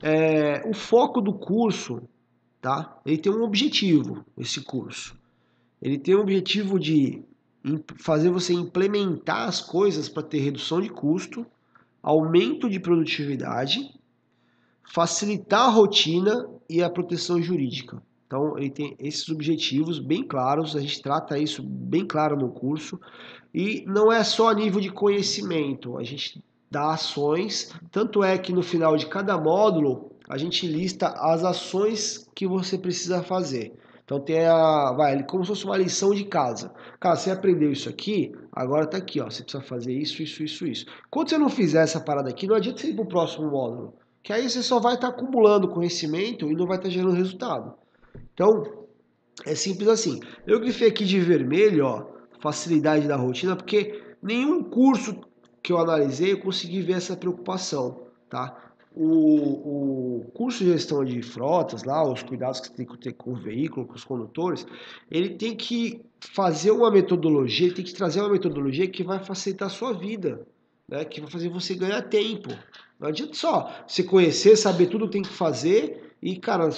[0.00, 2.00] É, o foco do curso,
[2.60, 2.96] tá?
[3.04, 5.16] Ele tem um objetivo, esse curso.
[5.84, 7.22] Ele tem o objetivo de
[7.98, 11.44] fazer você implementar as coisas para ter redução de custo,
[12.02, 13.94] aumento de produtividade,
[14.82, 18.02] facilitar a rotina e a proteção jurídica.
[18.26, 22.98] Então, ele tem esses objetivos bem claros, a gente trata isso bem claro no curso,
[23.52, 28.52] e não é só a nível de conhecimento, a gente dá ações, tanto é que
[28.52, 33.74] no final de cada módulo a gente lista as ações que você precisa fazer.
[34.04, 36.72] Então tem a, vai, como se fosse uma lição de casa.
[37.00, 40.66] Cara, você aprendeu isso aqui, agora tá aqui, ó, você precisa fazer isso, isso, isso,
[40.66, 40.86] isso.
[41.10, 44.32] Quando você não fizer essa parada aqui, não adianta você ir pro próximo módulo, que
[44.32, 47.74] aí você só vai estar tá acumulando conhecimento e não vai estar tá gerando resultado.
[48.34, 48.62] Então,
[49.46, 50.20] é simples assim.
[50.46, 52.06] Eu grifei aqui de vermelho, ó,
[52.40, 55.18] facilidade da rotina, porque nenhum curso
[55.62, 58.63] que eu analisei eu consegui ver essa preocupação, tá?
[58.94, 63.12] O, o curso de gestão de frotas, lá, os cuidados que você tem que ter
[63.12, 64.66] com o veículo, com os condutores,
[65.10, 69.66] ele tem que fazer uma metodologia, ele tem que trazer uma metodologia que vai facilitar
[69.66, 70.46] a sua vida,
[70.88, 71.04] né?
[71.04, 72.50] que vai fazer você ganhar tempo.
[73.00, 76.70] Não adianta só você conhecer, saber tudo que tem que fazer e, cara,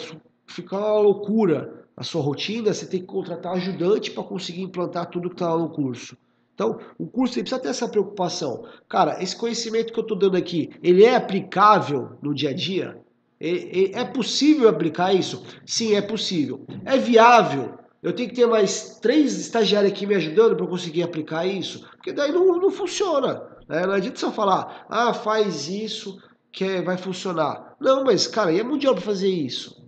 [0.46, 5.28] ficar uma loucura a sua rotina, você tem que contratar ajudante para conseguir implantar tudo
[5.28, 6.16] que está lá no curso.
[6.56, 8.64] Então, o curso precisa ter essa preocupação.
[8.88, 12.98] Cara, esse conhecimento que eu estou dando aqui, ele é aplicável no dia a dia?
[13.38, 15.44] É, possível aplicar isso?
[15.66, 16.64] Sim, é possível.
[16.86, 17.74] É viável?
[18.02, 21.86] Eu tenho que ter mais três estagiários aqui me ajudando para conseguir aplicar isso?
[21.90, 23.42] Porque daí não, não funciona.
[23.68, 23.84] Né?
[23.84, 26.18] Não adianta só falar, ah, faz isso
[26.50, 27.76] que é, vai funcionar.
[27.78, 29.86] Não, mas, cara, e é mundial para fazer isso?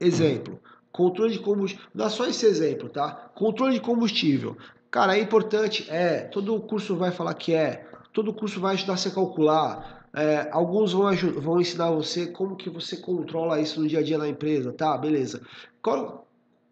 [0.00, 0.58] Exemplo,
[0.90, 1.84] controle de combustível.
[1.94, 3.30] Dá só esse exemplo, tá?
[3.34, 4.56] Controle de combustível.
[4.94, 9.08] Cara, é importante, é, todo curso vai falar que é, todo curso vai ajudar você
[9.08, 13.98] a calcular, é, alguns vão, vão ensinar você como que você controla isso no dia
[13.98, 15.42] a dia na empresa, tá, beleza.
[15.82, 16.28] Qual,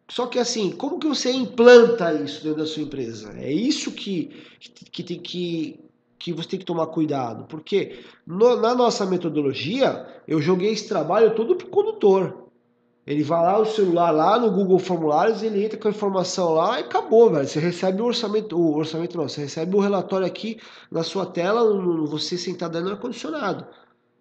[0.08, 3.32] só que assim, como que você implanta isso dentro da sua empresa?
[3.40, 5.80] É isso que, que tem que,
[6.16, 11.34] que você tem que tomar cuidado, porque no, na nossa metodologia, eu joguei esse trabalho
[11.34, 12.41] todo pro condutor.
[13.05, 16.78] Ele vai lá no celular, lá no Google Formulários, ele entra com a informação lá
[16.78, 17.46] e acabou, velho.
[17.46, 21.64] Você recebe o orçamento, o orçamento não, você recebe o relatório aqui na sua tela,
[22.07, 23.66] você sentado no ar-condicionado.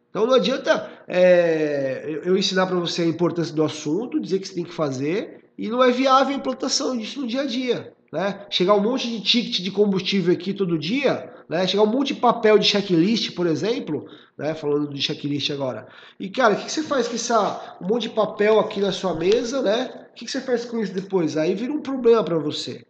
[0.09, 4.55] Então não adianta é, eu ensinar para você a importância do assunto, dizer que você
[4.55, 7.93] tem que fazer, e não é viável a implantação disso no dia a dia.
[8.11, 8.45] Né?
[8.49, 11.65] Chegar um monte de ticket de combustível aqui todo dia, né?
[11.65, 14.05] Chegar um monte de papel de checklist, por exemplo,
[14.37, 14.53] né?
[14.53, 15.87] Falando de checklist agora.
[16.19, 18.91] E, cara, o que, que você faz com essa um monte de papel aqui na
[18.91, 20.07] sua mesa, né?
[20.11, 21.37] O que, que você faz com isso depois?
[21.37, 22.85] Aí vira um problema para você.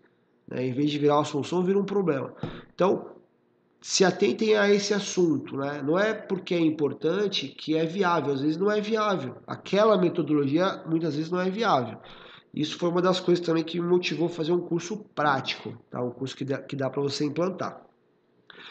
[0.48, 0.66] Né?
[0.68, 2.34] Em vez de virar uma solução, vira um problema.
[2.74, 3.12] Então,
[3.80, 5.82] se atentem a esse assunto, né?
[5.84, 9.38] Não é porque é importante que é viável, às vezes não é viável.
[9.48, 11.98] Aquela metodologia muitas vezes não é viável.
[12.54, 16.04] Isso foi uma das coisas também que me motivou a fazer um curso prático, tá?
[16.04, 17.86] um curso que dá, que dá para você implantar.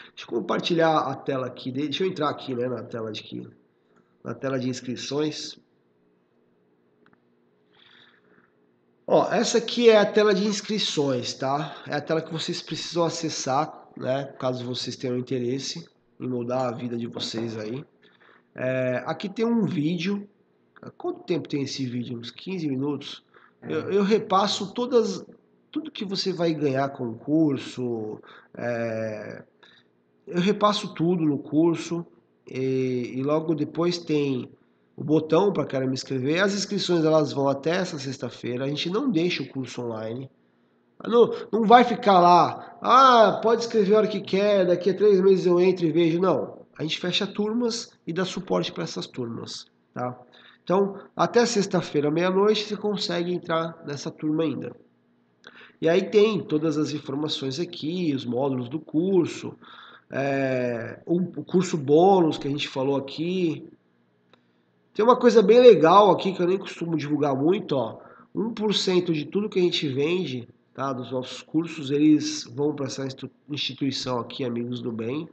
[0.09, 3.49] Deixa eu compartilhar a tela aqui, deixa eu entrar aqui né, na tela de
[4.23, 5.57] na tela de inscrições.
[9.07, 11.75] Ó, essa aqui é a tela de inscrições, tá?
[11.87, 14.25] É a tela que vocês precisam acessar, né?
[14.39, 17.83] Caso vocês tenham interesse em mudar a vida de vocês aí.
[18.53, 20.29] É, aqui tem um vídeo.
[20.97, 22.19] Quanto tempo tem esse vídeo?
[22.19, 23.23] Uns 15 minutos.
[23.61, 25.25] Eu, eu repasso todas,
[25.71, 28.19] tudo que você vai ganhar com o curso.
[28.57, 29.43] É,
[30.27, 32.05] eu repasso tudo no curso.
[32.49, 34.49] E, e logo depois tem
[34.95, 36.43] o botão para quem me inscrever.
[36.43, 38.65] As inscrições elas vão até essa sexta-feira.
[38.65, 40.29] A gente não deixa o curso online.
[41.07, 45.19] Não, não vai ficar lá, ah, pode escrever a hora que quer, daqui a três
[45.19, 46.19] meses eu entro e vejo.
[46.19, 50.17] Não, a gente fecha turmas e dá suporte para essas turmas, tá?
[50.63, 54.75] Então, até sexta-feira, meia-noite, você consegue entrar nessa turma ainda.
[55.81, 59.55] E aí tem todas as informações aqui, os módulos do curso,
[60.11, 63.67] é, o curso bônus que a gente falou aqui,
[64.93, 67.99] tem uma coisa bem legal aqui que eu nem costumo divulgar muito, ó.
[68.35, 73.07] 1% de tudo que a gente vende, tá, dos nossos cursos, eles vão para essa
[73.49, 75.27] instituição aqui, Amigos do Bem.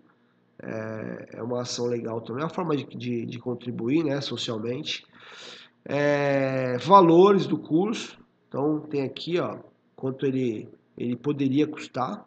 [0.61, 5.05] É, é uma ação legal também, é uma forma de, de, de contribuir, né, socialmente.
[5.85, 9.59] É, valores do curso, então tem aqui, ó,
[9.95, 12.27] quanto ele, ele poderia custar,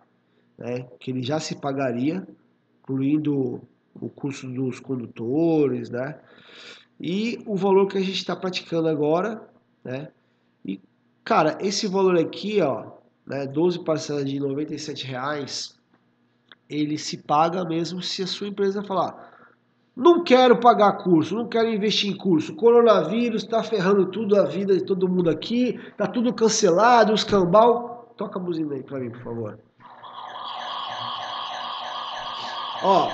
[0.57, 2.25] né, que ele já se pagaria,
[2.81, 3.61] incluindo
[3.99, 6.17] o curso dos condutores, né,
[7.03, 9.41] e o valor que a gente está praticando agora,
[9.83, 10.09] né?
[10.63, 10.79] E,
[11.23, 12.91] cara, esse valor aqui, ó,
[13.25, 15.80] né, 12 parcelas de 97 reais,
[16.71, 19.29] ele se paga mesmo se a sua empresa falar
[19.93, 22.55] não quero pagar curso, não quero investir em curso.
[22.55, 28.13] Coronavírus está ferrando tudo a vida de todo mundo aqui, tá tudo cancelado, os cambal.
[28.15, 29.59] Toca a buzina aí para mim, por favor.
[32.81, 33.11] Ó,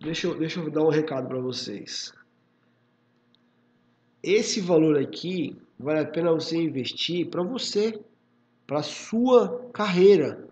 [0.00, 2.14] deixa eu, deixa eu dar um recado para vocês
[4.22, 8.00] esse valor aqui vale a pena você investir para você,
[8.66, 10.46] para sua carreira,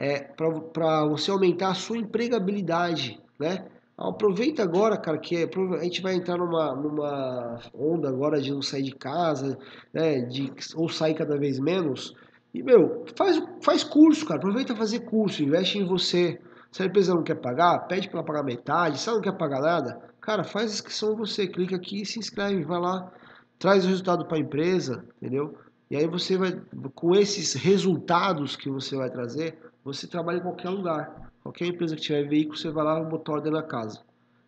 [0.00, 3.66] é, para você aumentar a sua empregabilidade, né?
[3.98, 5.48] Aproveita agora, cara, que é,
[5.78, 9.58] a gente vai entrar numa, numa onda agora de não sair de casa,
[9.92, 10.20] né?
[10.22, 12.14] De, ou sair cada vez menos.
[12.54, 14.38] E, meu, faz, faz curso, cara.
[14.38, 16.40] Aproveita fazer curso, investe em você.
[16.72, 18.98] Se a empresa não quer pagar, pede para pagar metade.
[18.98, 22.78] Se ela não quer pagar nada, Cara, faz inscrição você, clica aqui se inscreve, vai
[22.78, 23.10] lá,
[23.58, 25.56] traz o resultado para a empresa, entendeu?
[25.90, 26.60] E aí você vai,
[26.94, 31.32] com esses resultados que você vai trazer, você trabalha em qualquer lugar.
[31.42, 34.00] Qualquer empresa que tiver veículo, você vai lá e botar ordem na casa.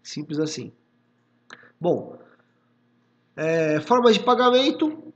[0.03, 0.73] Simples assim.
[1.81, 2.19] Bom,
[3.37, 5.13] é, forma de pagamento.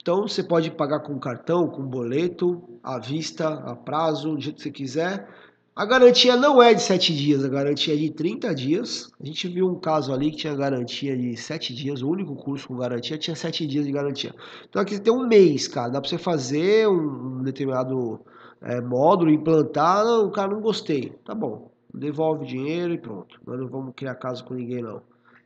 [0.00, 4.62] Então você pode pagar com cartão, com boleto, à vista, a prazo, do jeito que
[4.62, 5.28] você quiser.
[5.74, 9.10] A garantia não é de 7 dias, a garantia é de 30 dias.
[9.20, 12.68] A gente viu um caso ali que tinha garantia de 7 dias, o único curso
[12.68, 14.34] com garantia tinha 7 dias de garantia.
[14.66, 18.18] Então aqui tem um mês, cara, dá para você fazer um determinado
[18.62, 21.10] é, módulo, implantar, não, cara, não gostei.
[21.24, 23.40] Tá bom, devolve o dinheiro e pronto.
[23.46, 25.02] Nós não vamos criar caso com ninguém não.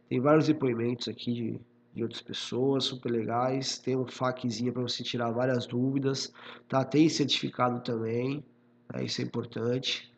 [0.09, 1.61] Tem vários depoimentos aqui de,
[1.95, 3.79] de outras pessoas, super legais.
[3.79, 6.33] Tem um FAQzinho para você tirar várias dúvidas,
[6.69, 6.85] tá?
[6.85, 8.45] Tem certificado também,
[8.93, 9.05] né?
[9.05, 10.11] isso é importante.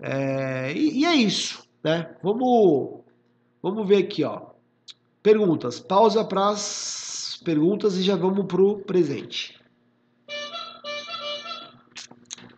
[0.00, 2.14] É, e, e, é isso, né?
[2.22, 3.00] Vamos,
[3.62, 4.50] vamos ver aqui, ó.
[5.22, 5.80] Perguntas.
[5.80, 9.58] Pausa para as perguntas e já vamos pro presente.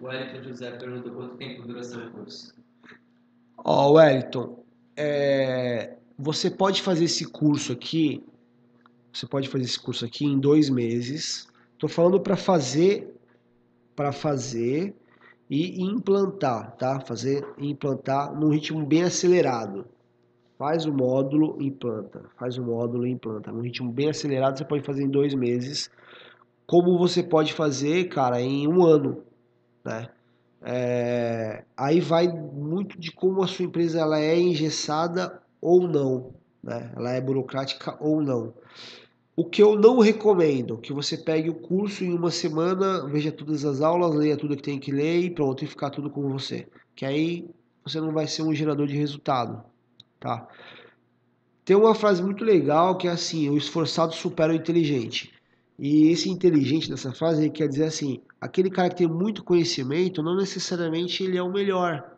[0.01, 2.55] O Wellington José perguntou quanto tempo dura seu curso.
[3.57, 4.65] Ó, Wellington,
[4.97, 8.25] é, você pode fazer esse curso aqui.
[9.13, 11.49] Você pode fazer esse curso aqui em dois meses.
[11.73, 13.13] Estou falando para fazer,
[13.97, 14.95] para fazer
[15.51, 17.01] e implantar, tá?
[17.01, 19.87] Fazer implantar num ritmo bem acelerado.
[20.59, 22.25] Faz o módulo, implanta.
[22.37, 23.51] Faz o módulo, implanta.
[23.51, 25.91] Num ritmo bem acelerado, você pode fazer em dois meses.
[26.67, 29.23] Como você pode fazer, cara, em um ano,
[29.89, 30.09] né?
[30.61, 31.65] É...
[31.77, 36.93] aí vai muito de como a sua empresa ela é engessada ou não, né?
[36.95, 38.53] Ela é burocrática ou não.
[39.35, 43.65] O que eu não recomendo, que você pegue o curso em uma semana, veja todas
[43.65, 46.67] as aulas, leia tudo que tem que ler e pronto, e ficar tudo com você.
[46.95, 47.49] Que aí
[47.85, 49.63] você não vai ser um gerador de resultado,
[50.19, 50.49] tá?
[51.65, 55.33] Tem uma frase muito legal que é assim, o esforçado supera o inteligente.
[55.79, 60.37] E esse inteligente nessa frase quer dizer assim, aquele cara que tem muito conhecimento, não
[60.37, 62.17] necessariamente ele é o melhor.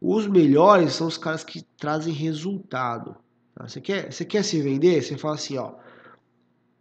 [0.00, 3.14] Os melhores são os caras que trazem resultado.
[3.54, 3.68] Tá?
[3.68, 5.02] Você, quer, você quer se vender?
[5.02, 5.74] Você fala assim, ó,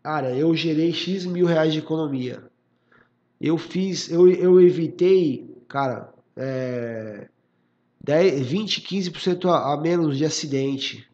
[0.01, 2.43] cara, eu gerei X mil reais de economia.
[3.39, 7.27] Eu fiz, eu, eu evitei, cara, é,
[8.01, 11.05] 10, 20, 15% a, a menos de acidente.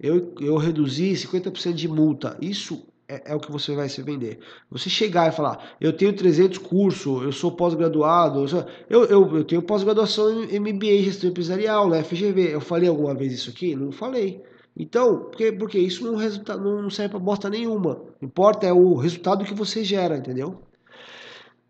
[0.00, 2.38] Eu, eu reduzi 50% de multa.
[2.40, 4.38] Isso é, é, o que você vai se vender.
[4.70, 8.44] Você chegar e falar, eu tenho 300 cursos, eu sou pós-graduado,
[8.90, 12.54] eu, eu, eu tenho pós-graduação em MBA em gestão empresarial, na FGV.
[12.54, 13.74] Eu falei alguma vez isso aqui?
[13.74, 14.42] Não falei.
[14.76, 18.00] Então, porque, porque isso não, resulta, não serve para bosta nenhuma.
[18.20, 20.62] O importa é o resultado que você gera, entendeu?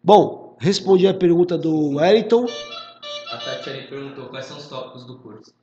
[0.03, 2.47] Bom, respondi a pergunta do Wellington.
[3.33, 5.55] A Tatiana perguntou quais são os tópicos do curso.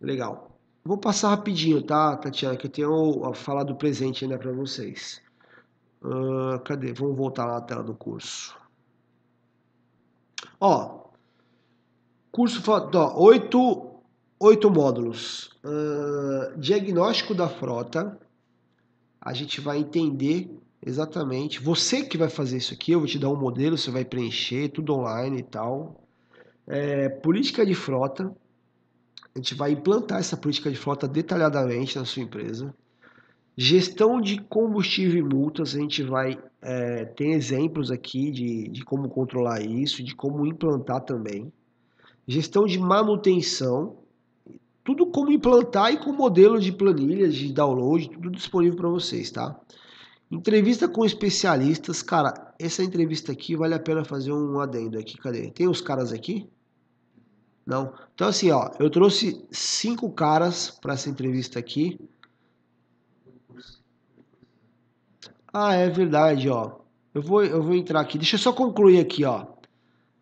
[0.00, 0.55] Legal.
[0.86, 2.56] Vou passar rapidinho, tá, Tatiana?
[2.56, 5.20] Que eu tenho a falar do presente ainda para vocês.
[6.00, 6.92] Uh, cadê?
[6.92, 8.56] Vamos voltar lá na tela do curso.
[10.60, 11.08] Ó,
[12.30, 14.00] curso ó, oito,
[14.38, 15.50] oito módulos.
[15.64, 18.16] Uh, diagnóstico da frota.
[19.20, 21.60] A gente vai entender exatamente.
[21.60, 24.68] Você que vai fazer isso aqui, eu vou te dar um modelo, você vai preencher,
[24.68, 26.00] tudo online e tal.
[26.64, 28.32] É, política de frota
[29.36, 32.74] a gente vai implantar essa política de frota detalhadamente na sua empresa.
[33.54, 39.10] Gestão de combustível e multas, a gente vai é, ter exemplos aqui de, de como
[39.10, 41.52] controlar isso, de como implantar também.
[42.26, 43.98] Gestão de manutenção,
[44.82, 49.54] tudo como implantar e com modelo de planilhas, de download, tudo disponível para vocês, tá?
[50.30, 55.50] Entrevista com especialistas, cara, essa entrevista aqui vale a pena fazer um adendo aqui, cadê?
[55.50, 56.48] Tem os caras aqui?
[57.66, 57.92] Não.
[58.14, 61.98] Então, assim, ó, eu trouxe cinco caras para essa entrevista aqui.
[65.52, 66.76] Ah, é verdade, ó.
[67.12, 68.18] Eu vou, eu vou entrar aqui.
[68.18, 69.46] Deixa eu só concluir aqui, ó.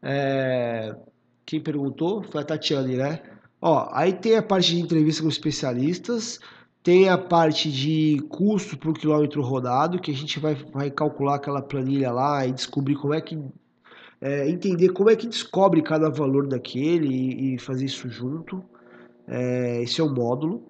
[0.01, 0.97] É...
[1.45, 3.23] Quem perguntou foi a Tatiane, né?
[3.61, 6.39] Ó, aí tem a parte de entrevista com especialistas,
[6.83, 11.63] tem a parte de custo por quilômetro rodado, que a gente vai, vai calcular aquela
[11.63, 13.39] planilha lá e descobrir como é que
[14.25, 18.65] é, entender como é que descobre cada valor daquele e, e fazer isso junto.
[19.29, 20.63] É, esse é um módulo.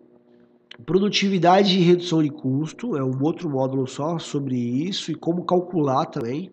[0.85, 6.07] Produtividade e redução de custo é um outro módulo só sobre isso e como calcular
[6.07, 6.51] também.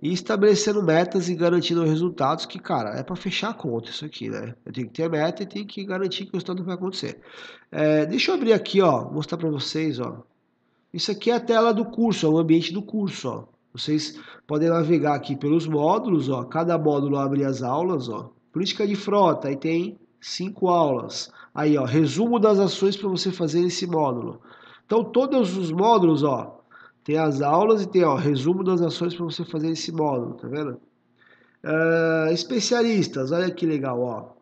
[0.00, 4.28] E estabelecendo metas e garantindo resultados que, cara, é para fechar a conta isso aqui,
[4.28, 4.54] né?
[4.64, 7.18] Eu tenho que ter meta e tenho que garantir que o resultado vai acontecer.
[7.72, 10.22] É, deixa eu abrir aqui, ó, mostrar para vocês, ó.
[10.94, 13.55] Isso aqui é a tela do curso, é o ambiente do curso, ó.
[13.76, 16.44] Vocês podem navegar aqui pelos módulos, ó.
[16.44, 18.30] Cada módulo abre as aulas, ó.
[18.52, 21.30] Política de frota, aí tem cinco aulas.
[21.54, 24.40] Aí, ó, resumo das ações para você fazer nesse módulo.
[24.84, 26.60] Então, todos os módulos, ó,
[27.04, 30.48] tem as aulas e tem, ó, resumo das ações para você fazer nesse módulo, tá
[30.48, 30.80] vendo?
[31.64, 34.36] Uh, especialistas, olha que legal, ó.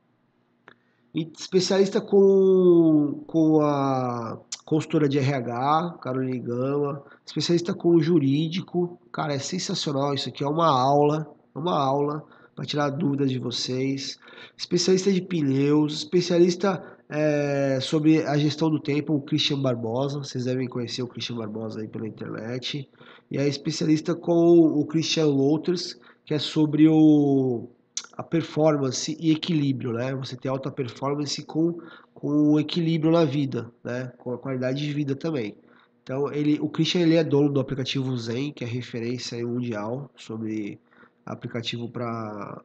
[1.14, 10.14] Especialista com, com a consultora de RH, Caroline Gama, especialista com jurídico, cara, é sensacional
[10.14, 14.18] isso aqui, é uma aula, é uma aula para tirar dúvidas de vocês,
[14.56, 20.68] especialista de pneus, especialista é, sobre a gestão do tempo, o Christian Barbosa, vocês devem
[20.68, 22.88] conhecer o Christian Barbosa aí pela internet,
[23.30, 27.68] e é especialista com o Christian Louters, que é sobre o
[28.16, 30.14] a performance e equilíbrio, né?
[30.14, 31.78] Você ter alta performance com,
[32.12, 34.12] com equilíbrio na vida, né?
[34.18, 35.56] Com a qualidade de vida também.
[36.02, 40.78] Então, ele, o Christian ele é dono do aplicativo Zen, que é referência mundial sobre
[41.24, 42.62] aplicativo para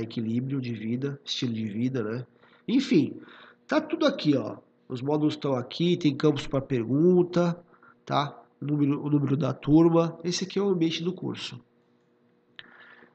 [0.00, 2.26] equilíbrio de vida, estilo de vida, né?
[2.68, 3.20] Enfim,
[3.66, 4.58] tá tudo aqui, ó.
[4.88, 7.58] Os módulos estão aqui, tem campos para pergunta,
[8.04, 8.40] tá?
[8.60, 10.18] O número, o número da turma.
[10.22, 11.60] Esse aqui é o ambiente do curso.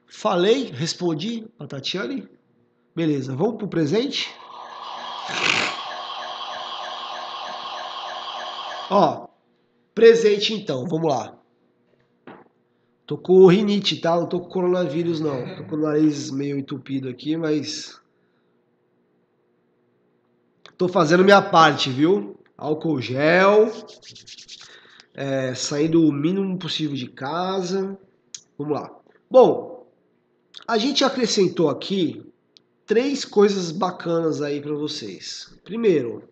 [0.06, 2.28] Falei, respondi a Tatiane.
[2.94, 4.34] Beleza, vamos pro presente?
[8.88, 9.26] Ó,
[9.94, 11.36] presente então, vamos lá.
[13.04, 14.16] Tô com rinite, tá?
[14.16, 15.56] Não tô com coronavírus, não.
[15.56, 18.00] Tô com o nariz meio entupido aqui, mas.
[20.76, 22.38] Tô fazendo minha parte, viu?
[22.56, 23.72] Álcool gel.
[25.14, 27.96] É, saindo o mínimo possível de casa.
[28.58, 28.90] Vamos lá.
[29.30, 29.75] Bom,
[30.66, 32.24] a gente acrescentou aqui
[32.86, 35.58] três coisas bacanas aí para vocês.
[35.64, 36.22] Primeiro,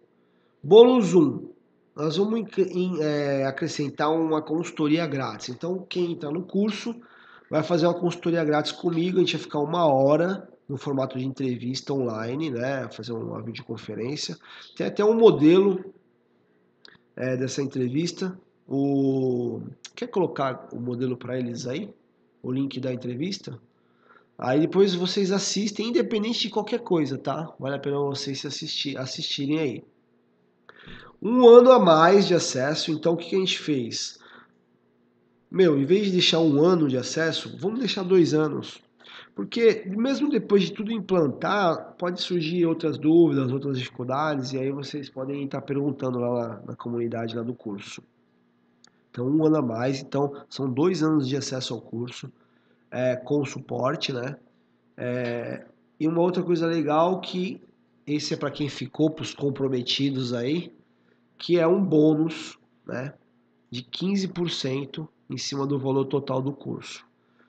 [0.63, 1.53] bônus 1.
[1.97, 2.49] Nós vamos
[3.01, 5.49] é, acrescentar uma consultoria grátis.
[5.49, 6.95] Então, quem está no curso
[7.51, 9.19] vai fazer uma consultoria grátis comigo.
[9.19, 12.89] A gente vai ficar uma hora no formato de entrevista online, né?
[12.91, 14.37] Fazer uma videoconferência.
[14.77, 15.85] Tem até um modelo
[17.15, 18.37] é, dessa entrevista.
[18.67, 19.61] O...
[19.95, 21.93] Quer colocar o modelo para eles aí?
[22.43, 23.57] O link da entrevista?
[24.37, 27.55] Aí depois vocês assistem, independente de qualquer coisa, tá?
[27.59, 29.85] Vale a pena vocês assistir, assistirem aí.
[31.23, 34.19] Um ano a mais de acesso, então o que, a gente fez?
[35.51, 38.83] Meu, em vez de deixar um ano de acesso, vamos deixar dois anos.
[39.37, 45.09] Porque mesmo depois de tudo implantar, pode surgir outras dúvidas, outras dificuldades, e aí vocês
[45.09, 48.03] podem estar perguntando lá na comunidade lá do curso.
[49.11, 50.01] Então, um ano a mais.
[50.01, 52.31] Então, são dois anos de acesso ao curso
[52.95, 54.37] é, com suporte, né?
[54.97, 55.67] É,
[55.99, 57.61] e uma outra coisa legal que
[58.07, 60.73] esse é para quem ficou, para os comprometidos aí,
[61.37, 63.13] que é um bônus, né?
[63.69, 67.05] De 15% em cima do valor total do curso.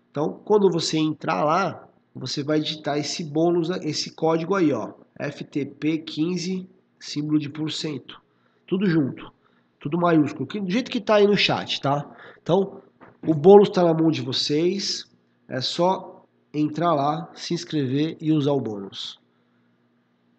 [0.09, 6.65] Então, quando você entrar lá, você vai digitar esse bônus, esse código aí, ó, FTP15,
[6.99, 8.19] símbolo de porcento,
[8.65, 9.31] tudo junto,
[9.79, 12.09] tudo maiúsculo, do jeito que está aí no chat, tá?
[12.41, 12.81] Então,
[13.27, 15.05] o bônus está na mão de vocês,
[15.47, 16.23] é só
[16.53, 19.19] entrar lá, se inscrever e usar o bônus.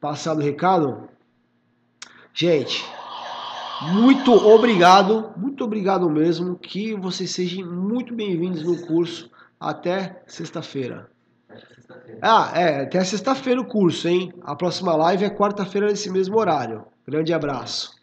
[0.00, 1.08] Passado o recado?
[2.32, 2.84] Gente,
[3.92, 11.10] muito obrigado, muito obrigado mesmo, que vocês sejam muito bem-vindos no curso até sexta-feira.
[12.20, 14.32] Ah, é, até sexta-feira o curso, hein?
[14.42, 16.84] A próxima live é quarta-feira nesse mesmo horário.
[17.06, 17.95] Grande abraço.